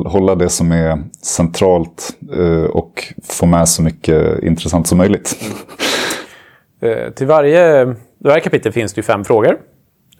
[0.04, 5.38] hålla det som är centralt eh, och få med så mycket intressant som möjligt.
[5.40, 5.56] Mm
[7.14, 9.58] till varje, varje kapitel finns det ju fem frågor.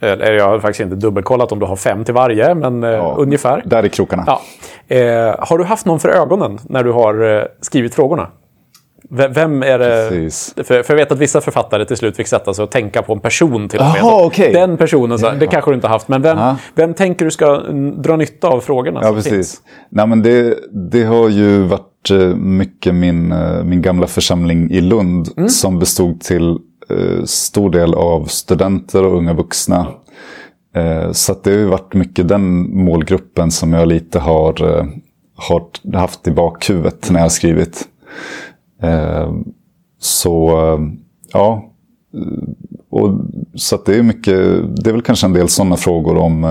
[0.00, 3.62] Eller jag har faktiskt inte dubbelkollat om du har fem till varje, men ja, ungefär.
[3.64, 4.24] Där är krokarna.
[4.26, 4.40] Ja.
[5.38, 8.28] har du haft någon för ögonen när du har skrivit frågorna?
[9.08, 10.30] Vem är det?
[10.56, 13.12] För, för, jag vet att vissa författare till slut fick sätta sig och tänka på
[13.12, 14.02] en person till och med.
[14.02, 14.52] Aha, okay.
[14.52, 16.08] Den personen, så, det kanske du inte har haft.
[16.08, 16.38] Men vem,
[16.74, 17.58] vem tänker du ska
[17.96, 19.00] dra nytta av frågorna?
[19.02, 19.32] Ja, precis.
[19.32, 19.60] Finns?
[19.88, 20.58] Nej, men det,
[20.90, 25.28] det har ju varit eh, mycket min, eh, min gamla församling i Lund.
[25.36, 25.48] Mm.
[25.48, 26.58] Som bestod till
[26.92, 29.86] uh, stor del av studenter och unga vuxna.
[30.76, 34.84] Uh, så det har ju varit mycket den målgruppen som jag lite har, uh,
[35.36, 37.88] har haft i bakhuvudet när jag har skrivit.
[38.82, 39.32] Eh,
[39.98, 40.50] så
[41.32, 41.72] ja,
[42.90, 43.20] och,
[43.54, 44.36] så det är mycket,
[44.84, 46.44] det är väl kanske en del sådana frågor om,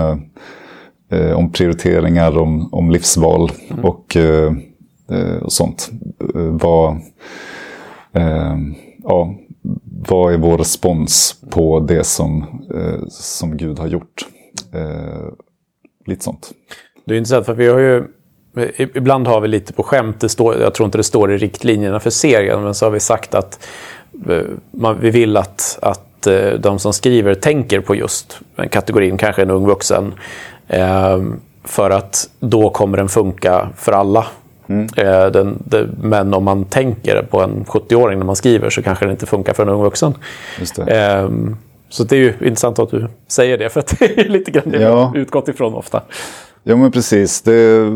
[1.10, 3.84] eh, om prioriteringar, om, om livsval mm.
[3.84, 4.52] och, eh,
[5.42, 5.90] och sånt.
[6.60, 6.92] vad,
[8.12, 8.56] eh,
[9.02, 9.34] ja,
[10.08, 12.42] vad är vår respons på det som,
[12.74, 14.28] eh, som Gud har gjort?
[14.72, 15.28] Eh,
[16.06, 16.52] lite sånt.
[17.04, 18.04] Det är intressant för vi har ju
[18.76, 22.00] Ibland har vi lite på skämt, det står, jag tror inte det står i riktlinjerna
[22.00, 23.68] för serien, men så har vi sagt att
[24.28, 29.16] eh, man, vi vill att, att eh, de som skriver tänker på just den kategorin,
[29.16, 30.14] kanske en ung vuxen.
[30.68, 31.18] Eh,
[31.64, 34.26] för att då kommer den funka för alla.
[34.68, 34.86] Mm.
[35.32, 39.12] Den, den, men om man tänker på en 70-åring när man skriver så kanske den
[39.12, 40.14] inte funkar för en ung vuxen.
[40.86, 41.28] Eh,
[41.88, 44.70] så det är ju intressant att du säger det, för att det är lite grann
[44.70, 45.12] det ja.
[45.14, 46.02] utgått ifrån ofta.
[46.62, 47.42] Ja men precis.
[47.42, 47.90] Det,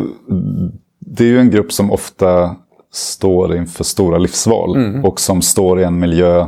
[0.98, 2.57] det är ju en grupp som ofta
[2.92, 4.77] står inför stora livsval.
[4.77, 5.05] Mm.
[5.05, 6.46] Och som står i en miljö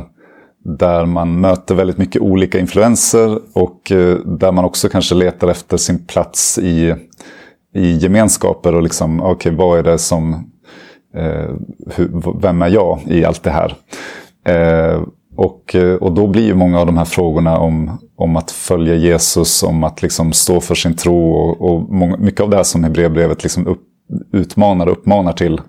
[0.63, 3.39] där man möter väldigt mycket olika influenser.
[3.53, 6.95] Och eh, där man också kanske letar efter sin plats i,
[7.75, 8.75] i gemenskaper.
[8.75, 10.51] Och liksom, okej okay, vad är det som...
[11.15, 11.49] Eh,
[11.95, 13.75] hur, vem är jag i allt det här?
[14.45, 15.01] Eh,
[15.37, 18.95] och, eh, och då blir ju många av de här frågorna om, om att följa
[18.95, 22.63] Jesus, om att liksom stå för sin tro och, och många, mycket av det här
[22.63, 23.81] som Hebreerbrevet liksom upp,
[24.31, 25.61] utmanar och uppmanar till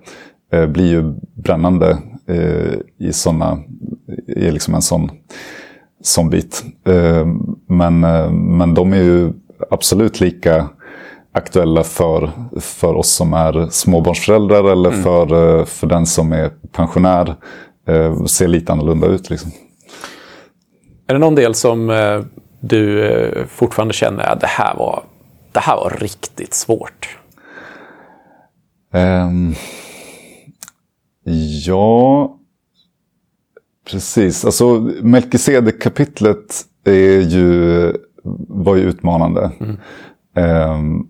[0.53, 3.59] eh, blir ju brännande eh, i, såna,
[4.27, 5.11] i liksom en sån,
[6.03, 6.65] sån bit.
[6.87, 7.27] Eh,
[7.69, 9.33] men, eh, men de är ju
[9.71, 10.69] absolut lika
[11.33, 15.03] aktuella för, för oss som är småbarnsföräldrar eller mm.
[15.03, 17.37] för, eh, för den som är pensionär
[17.89, 19.31] eh, ser lite annorlunda ut.
[19.31, 19.51] Liksom.
[21.07, 22.23] Är det någon del som eh,
[22.61, 25.03] du eh, fortfarande känner att det här var,
[25.53, 27.19] det här var riktigt svårt?
[28.93, 29.55] Um,
[31.65, 32.37] ja,
[33.91, 34.45] precis.
[34.45, 37.93] Alltså Melkisedek-kapitlet är ju,
[38.49, 39.51] var ju utmanande.
[39.61, 39.77] Mm.
[40.71, 41.09] Um,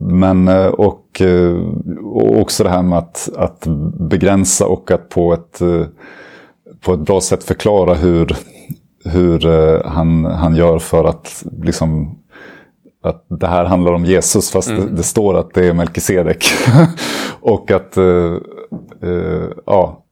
[0.00, 1.56] men eh, och, eh,
[2.02, 3.66] och också det här med att, att
[3.98, 5.86] begränsa och att på ett, eh,
[6.80, 8.36] på ett bra sätt förklara hur,
[9.04, 9.40] hur
[9.84, 12.18] han, han gör för att liksom
[13.02, 14.86] att det här handlar om Jesus fast mm.
[14.86, 16.44] det, det, står att det är Melkisedek.
[17.40, 17.96] och att,
[19.66, 20.04] ja,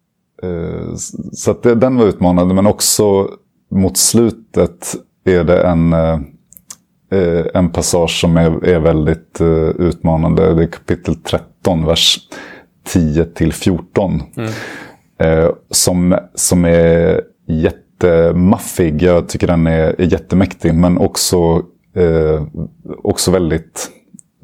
[1.32, 3.28] så att det, den var utmanande men också
[3.70, 5.94] mot slutet är det en
[7.10, 10.54] eh, en passage som är, är väldigt eh, utmanande.
[10.54, 12.18] Det är kapitel 13, vers
[12.84, 14.22] 10 till 14.
[14.36, 14.50] Mm.
[15.18, 19.02] Eh, som, som är jättemaffig.
[19.02, 20.74] Jag tycker den är, är jättemäktig.
[20.74, 21.62] Men också,
[21.96, 22.42] eh,
[23.02, 23.90] också väldigt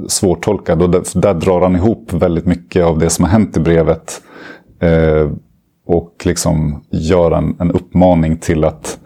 [0.09, 0.83] svårtolkad.
[0.83, 4.23] Och där, där, drar han ihop väldigt mycket av det som har hänt i brevet.
[4.81, 5.31] Eh,
[5.87, 8.99] och liksom göra en, en uppmaning till att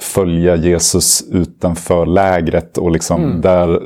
[0.00, 3.40] följa Jesus utanför lägret och liksom mm.
[3.40, 3.82] där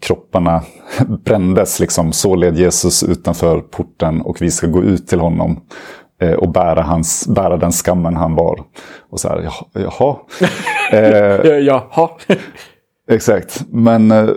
[0.00, 0.62] kropparna
[1.24, 1.80] brändes.
[1.80, 5.60] Liksom, så led Jesus utanför porten och vi ska gå ut till honom
[6.20, 8.60] eh, och bära, hans, bära den skammen han var.
[9.10, 9.66] Och så här, jaha.
[9.72, 10.16] jaha.
[10.92, 12.08] eh, jaha.
[13.10, 14.28] exakt, men, eh,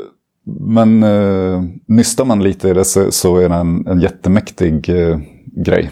[0.60, 5.20] men eh, nystar man lite i det så, så är det en, en jättemäktig eh,
[5.66, 5.92] grej.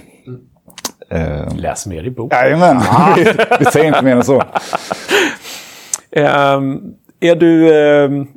[1.12, 2.40] Eh, Läs mer i boken.
[2.40, 3.14] Jajamän, ah.
[3.18, 4.44] vi, vi säger inte mer än så.
[6.16, 7.74] Um, är du...
[7.74, 8.28] Um,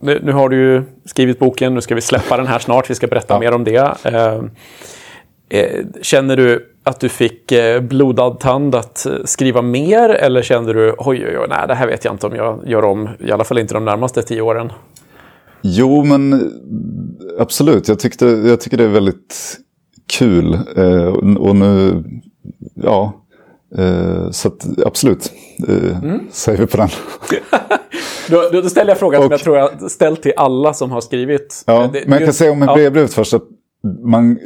[0.00, 2.94] nu, nu, har du ju skrivit boken, nu ska vi släppa den här snart, vi
[2.94, 3.40] ska berätta ja.
[3.40, 4.04] mer om det.
[4.04, 4.50] Um,
[6.02, 10.94] känner du att du fick eh, blodad tand att eh, skriva mer eller kände du
[10.98, 13.44] oj, oj, oj, nej, det här vet jag inte om jag gör om, i alla
[13.44, 14.72] fall inte de närmaste tio åren?
[15.62, 16.52] Jo, men
[17.38, 17.88] absolut.
[17.88, 19.58] Jag, tyckte, jag tycker det är väldigt
[20.08, 20.58] kul.
[20.76, 22.04] Eh, och nu,
[22.74, 23.12] ja,
[23.78, 25.32] eh, så att, absolut,
[25.68, 26.20] eh, mm.
[26.30, 26.88] säger vi på den.
[28.28, 31.00] då, då, ställer jag frågan och, som jag tror jag ställt till alla som har
[31.00, 31.62] skrivit.
[31.66, 33.14] Ja, det, men jag kan säga om en brevbrevet ja.
[33.14, 33.34] först.
[33.34, 33.44] Att
[34.04, 34.38] man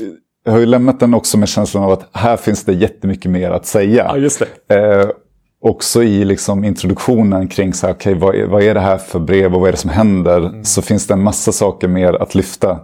[0.44, 3.50] jag har ju lämnat den också med känslan av att här finns det jättemycket mer
[3.50, 4.04] att säga.
[4.08, 4.74] Ja, just det.
[4.74, 5.10] Eh,
[5.60, 9.18] också i liksom introduktionen kring så här, okay, vad, är, vad är det här för
[9.18, 10.38] brev och vad är det som händer?
[10.38, 10.64] Mm.
[10.64, 12.78] Så finns det en massa saker mer att lyfta.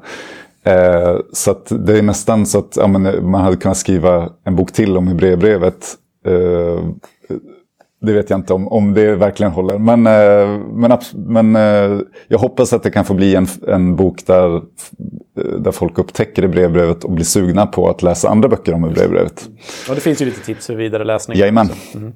[0.64, 4.56] Eh, så att det är nästan så att ja, men, man hade kunnat skriva en
[4.56, 5.94] bok till om Hebreerbrevet.
[6.26, 6.84] Eh,
[8.00, 9.78] det vet jag inte om, om det verkligen håller.
[9.78, 14.26] Men, eh, men, men eh, jag hoppas att det kan få bli en, en bok
[14.26, 14.62] där, eh,
[15.59, 19.48] där folk upptäcker Hebreerbrevet och blir sugna på att läsa andra böcker om Hebreerbrevet.
[19.88, 21.38] Och det finns ju lite tips för vidare läsning.
[21.38, 21.68] Jajamän.
[21.94, 22.12] Mm.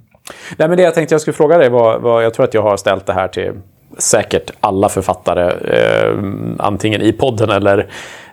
[0.57, 2.63] Nej, men det jag tänkte jag skulle fråga dig var, var, jag tror att jag
[2.63, 3.53] har ställt det här till
[3.99, 6.19] säkert alla författare, eh,
[6.59, 7.91] antingen i podden eller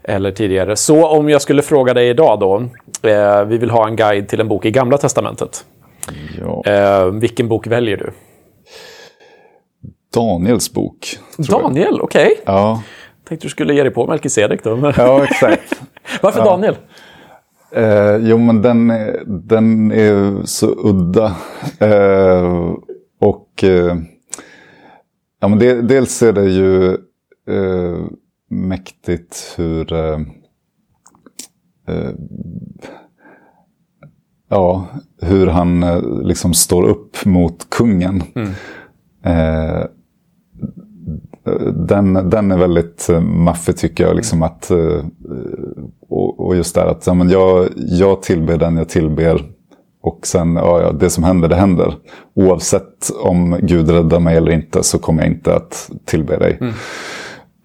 [0.10, 0.76] eller tidigare.
[0.76, 2.64] Så om jag skulle fråga dig idag då.
[3.10, 5.66] Eh, vi vill ha en guide till en bok i Gamla Testamentet.
[6.40, 6.64] Ja.
[6.66, 8.12] Eh, vilken bok väljer du?
[10.14, 11.18] Daniels bok.
[11.38, 12.26] Daniel, okej.
[12.26, 12.36] Okay.
[12.46, 12.84] Ja.
[13.28, 14.94] Tänkte du skulle ge dig på Melkisedek då.
[14.98, 15.82] Ja, exakt.
[16.22, 16.46] Varför ja.
[16.46, 16.76] Daniel?
[17.72, 21.36] Eh, jo, men den är, den är så udda.
[21.80, 22.74] Eh,
[23.22, 23.96] och eh,
[25.40, 26.90] ja, men det, dels är det ju
[27.50, 28.06] eh,
[28.50, 29.94] mäktigt hur...
[29.94, 30.20] Eh,
[31.88, 32.12] eh,
[34.50, 34.88] ja,
[35.22, 38.24] hur han eh, liksom står upp mot kungen.
[38.36, 38.50] Mm.
[39.24, 39.86] Eh,
[41.74, 44.16] den, den är väldigt maffig tycker jag.
[44.16, 44.72] Liksom att,
[46.10, 49.52] och, och just det att ja, men jag, jag tillber den jag tillber.
[50.02, 51.96] Och sen, ja, ja, det som händer, det händer.
[52.34, 56.58] Oavsett om Gud räddar mig eller inte så kommer jag inte att tillbe dig.
[56.62, 56.74] Mm.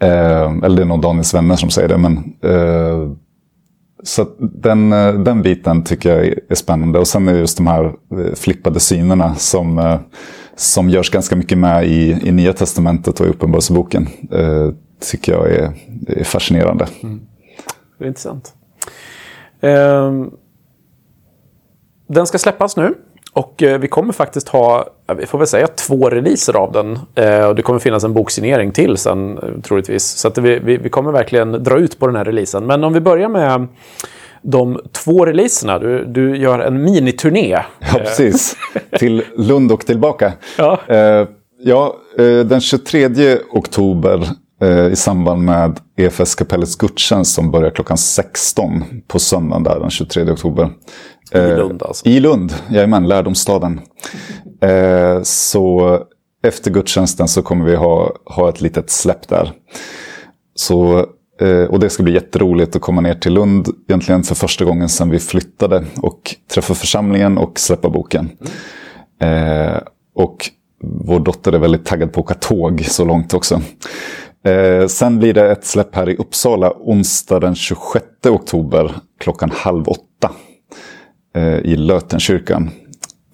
[0.04, 1.98] Eh, eller det är nog Daniels vänner som säger det.
[1.98, 3.12] Men, eh,
[4.02, 6.98] så den, eh, den biten tycker jag är spännande.
[6.98, 9.98] Och sen är det just de här eh, flippade synerna som, eh,
[10.56, 14.08] som görs ganska mycket med i, i Nya Testamentet och i Uppenbarelseboken.
[14.32, 14.70] Eh,
[15.10, 15.72] tycker jag är,
[16.06, 16.86] är fascinerande.
[17.02, 17.20] Mm.
[17.98, 18.54] Det är intressant.
[19.60, 20.30] Um,
[22.06, 22.94] den ska släppas nu.
[23.34, 26.98] Och eh, vi kommer faktiskt ha, vi får väl säga två releaser av den.
[27.14, 30.04] Eh, och det kommer finnas en boksignering till sen eh, troligtvis.
[30.04, 32.66] Så att vi, vi, vi, kommer verkligen dra ut på den här releasen.
[32.66, 33.66] Men om vi börjar med
[34.42, 35.78] de två releaserna.
[35.78, 37.58] Du, du gör en miniturné.
[37.78, 38.56] Ja, precis.
[38.98, 40.32] Till Lund och tillbaka.
[40.58, 41.28] Ja, uh,
[41.58, 41.96] ja
[42.44, 44.28] den 23 oktober
[44.90, 50.30] i samband med EFS kapellets gudstjänst som börjar klockan 16 på söndagen där den 23
[50.30, 50.70] oktober.
[51.34, 52.08] I eh, Lund alltså?
[52.08, 53.80] I Lund, jajamän, lärdomsstaden.
[54.60, 55.98] Eh, så
[56.42, 59.52] efter gudstjänsten så kommer vi ha, ha ett litet släpp där.
[60.54, 61.06] Så,
[61.40, 64.88] eh, och det ska bli jätteroligt att komma ner till Lund egentligen för första gången
[64.88, 68.30] sedan vi flyttade och träffa församlingen och släppa boken.
[69.20, 69.82] Mm.
[70.14, 70.50] och
[70.82, 73.60] vår dotter är väldigt taggad på att åka tåg så långt också.
[74.46, 79.88] Eh, sen blir det ett släpp här i Uppsala onsdag den 26 oktober klockan halv
[79.88, 80.04] åtta
[81.40, 82.70] i Lötenkyrkan.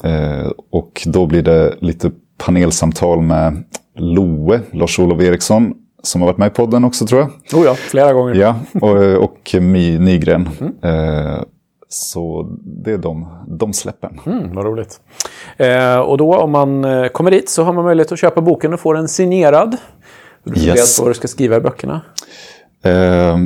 [0.03, 3.65] Eh, och då blir det lite panelsamtal med
[3.97, 7.61] Loe, Lars-Olof Eriksson, som har varit med i podden också tror jag.
[7.61, 8.35] Oh ja, flera gånger.
[8.35, 10.49] Ja, och, och My Nygren.
[10.61, 10.75] Mm.
[10.83, 11.43] Eh,
[11.89, 13.29] så det är de,
[13.59, 14.21] de släppen.
[14.27, 15.01] Mm, vad roligt.
[15.57, 18.73] Eh, och då om man eh, kommer dit så har man möjlighet att köpa boken
[18.73, 19.77] och få den signerad.
[20.45, 21.01] Du yes.
[21.01, 22.01] vad du ska skriva i böckerna?
[22.85, 23.39] Eh,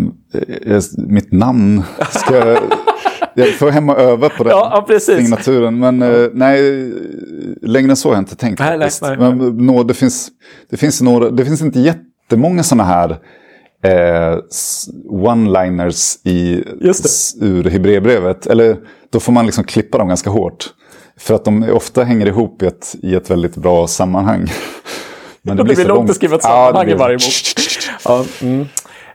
[0.97, 2.57] mitt namn ska
[3.35, 5.79] jag får hem och öva på den ja, ja, signaturen.
[5.79, 6.13] Men ja.
[6.13, 6.93] Eh, nej,
[7.63, 8.59] längre än så har jag inte tänkt.
[8.59, 10.29] Nej, nej, nej, men, no, det, finns,
[10.71, 13.11] det, finns några, det finns inte jättemånga sådana här
[13.85, 14.39] eh,
[15.11, 17.47] one-liners i, det.
[17.47, 18.47] ur Hebreerbrevet.
[18.47, 18.77] Eller
[19.11, 20.67] då får man liksom klippa dem ganska hårt.
[21.19, 24.47] För att de ofta hänger ihop i ett, i ett väldigt bra sammanhang.
[25.43, 27.23] Men Det blir så långt att skriva ett Ja, det sammanhang i blir- varje bok.
[28.05, 28.67] Ja, mm.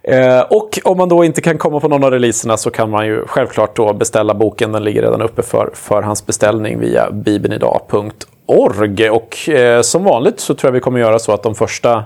[0.09, 3.05] Eh, och om man då inte kan komma på någon av releaserna så kan man
[3.05, 4.71] ju självklart då beställa boken.
[4.71, 9.09] Den ligger redan uppe för förhandsbeställning via bibelnidag.org.
[9.09, 12.03] Och eh, som vanligt så tror jag vi kommer göra så att de första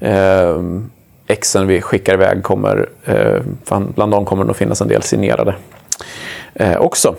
[0.00, 0.62] eh,
[1.26, 3.40] exen vi skickar iväg kommer, eh,
[3.94, 5.54] bland dem kommer det nog finnas en del signerade
[6.54, 7.14] eh, också.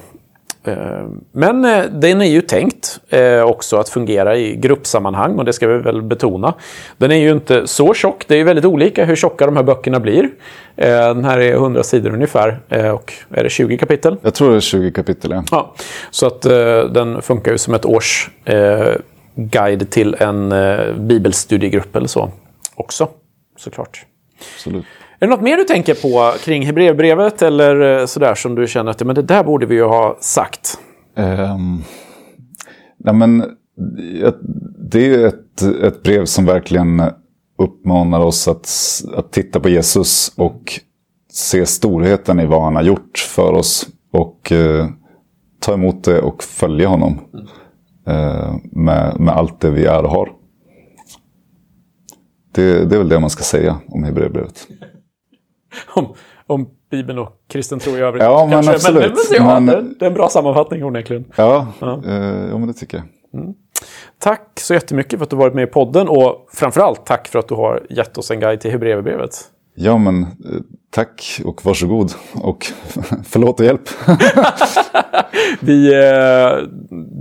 [0.66, 5.54] Eh, Men eh, den är ju tänkt eh, också att fungera i gruppsammanhang och det
[5.54, 6.54] ska vi väl betona.
[6.98, 8.26] Den är ju inte så tjock.
[8.28, 10.30] Det är väldigt olika hur tjocka de här böckerna blir.
[10.76, 12.60] Den här är 100 sidor ungefär
[12.94, 14.18] och är det 20 kapitel?
[14.22, 15.32] Jag tror det är 20 kapitel.
[15.32, 15.44] Ja.
[15.52, 15.74] Ja,
[16.12, 16.42] så att
[16.94, 18.30] den funkar ju som ett års
[19.36, 20.54] guide till en
[21.08, 22.32] bibelstudiegrupp eller så
[22.76, 23.10] också,
[23.58, 24.06] såklart.
[24.56, 24.86] Absolut.
[25.26, 28.92] Är det något mer du tänker på kring Hebreerbrevet eller eh, sådär som du känner
[28.92, 30.80] att men det där borde vi ju ha sagt?
[31.16, 31.84] Um,
[32.98, 33.44] nej men,
[34.92, 37.02] det är ett, ett brev som verkligen
[37.58, 38.70] uppmanar oss att,
[39.16, 40.80] att titta på Jesus och
[41.32, 43.88] se storheten i vad han har gjort för oss.
[44.12, 44.88] Och eh,
[45.60, 47.20] ta emot det och följa honom.
[48.08, 50.32] Eh, med, med allt det vi är och har.
[52.52, 54.68] Det, det är väl det man ska säga om Hebreerbrevet.
[55.88, 56.14] om,
[56.48, 58.24] om Bibeln och kristen tro i övrigt.
[58.24, 59.04] Ja, men absolut.
[59.04, 61.26] Men, men, ja, Men- det, är en bra sammanfattning onekligen.
[61.36, 62.02] Ja, ja.
[62.06, 63.06] Eh, ja men det tycker jag.
[64.20, 67.48] Tack så jättemycket för att du varit med i podden och framförallt tack för att
[67.48, 69.32] du har gett oss en guide till Hebreerbrevet.
[69.76, 70.28] Ja, men eh,
[70.96, 72.12] tack och varsågod.
[72.34, 72.66] Och
[73.24, 73.90] förlåt och hjälp.
[75.60, 76.68] Vi eh,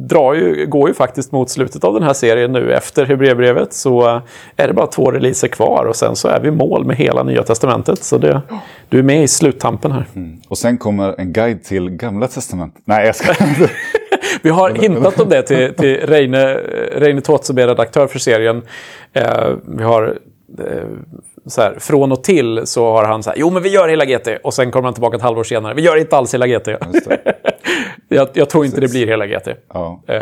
[0.08, 2.72] drar ju, går ju faktiskt mot slutet av den här serien nu.
[2.72, 4.22] Efter Hebreerbrevet så
[4.56, 7.42] är det bara två releaser kvar och sen så är vi mål med hela Nya
[7.42, 8.02] Testamentet.
[8.04, 8.42] Så det,
[8.88, 10.06] du är med i sluttampen här.
[10.48, 12.82] Och sen kommer en guide till Gamla Testamentet.
[12.84, 13.34] Nej, jag ska
[14.42, 16.54] Vi har hintat om det till, till Reine,
[16.96, 18.62] Reine är redaktör för serien.
[19.12, 20.18] Eh, vi har
[20.58, 20.84] eh,
[21.46, 24.04] så här, från och till så har han så här, jo men vi gör hela
[24.04, 24.28] GT.
[24.44, 26.68] Och sen kommer han tillbaka ett halvår senare, vi gör inte alls hela GT.
[28.08, 29.48] Jag, jag tror inte det blir hela GT.
[29.74, 30.02] Ja.
[30.08, 30.20] Eh,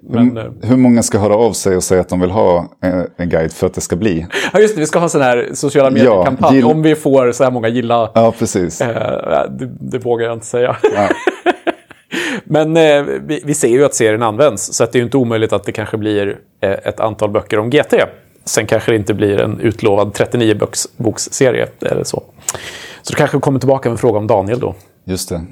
[0.00, 3.00] men, eh, Hur många ska höra av sig och säga att de vill ha eh,
[3.16, 4.26] en guide för att det ska bli?
[4.52, 6.56] ja just det, vi ska ha en sån här sociala medier-kampanj.
[6.60, 8.10] gill- Om vi får så här många gilla.
[8.14, 8.80] Ja, precis.
[8.80, 10.76] Eh, det, det vågar jag inte säga.
[10.94, 11.08] Ja.
[12.44, 15.16] Men eh, vi, vi ser ju att serien används, så att det är ju inte
[15.16, 17.94] omöjligt att det kanske blir eh, ett antal böcker om GT.
[18.48, 22.22] Sen kanske det inte blir en utlovad 39-boksserie eller så.
[23.02, 24.74] Så det kanske kommer tillbaka med en fråga om Daniel då.
[25.04, 25.44] Just det.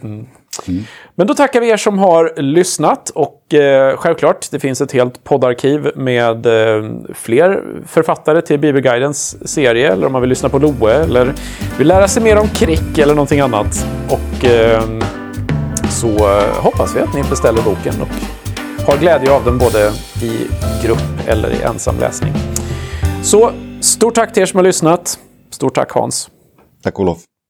[1.14, 5.24] Men då tackar vi er som har lyssnat och eh, självklart, det finns ett helt
[5.24, 10.92] poddarkiv med eh, fler författare till Bibelguidens serie eller om man vill lyssna på Loe
[10.92, 11.32] eller
[11.78, 13.86] vill lära sig mer om Krick eller någonting annat.
[14.08, 14.82] Och eh,
[15.90, 18.08] så eh, hoppas vi att ni beställer boken och
[18.86, 19.92] har glädje av den både
[20.22, 20.46] i
[20.86, 22.32] grupp eller i ensam läsning.
[23.22, 25.18] Så stort tack till er som har lyssnat.
[25.50, 26.30] Stort tack Hans.
[26.82, 27.24] Tack Olof.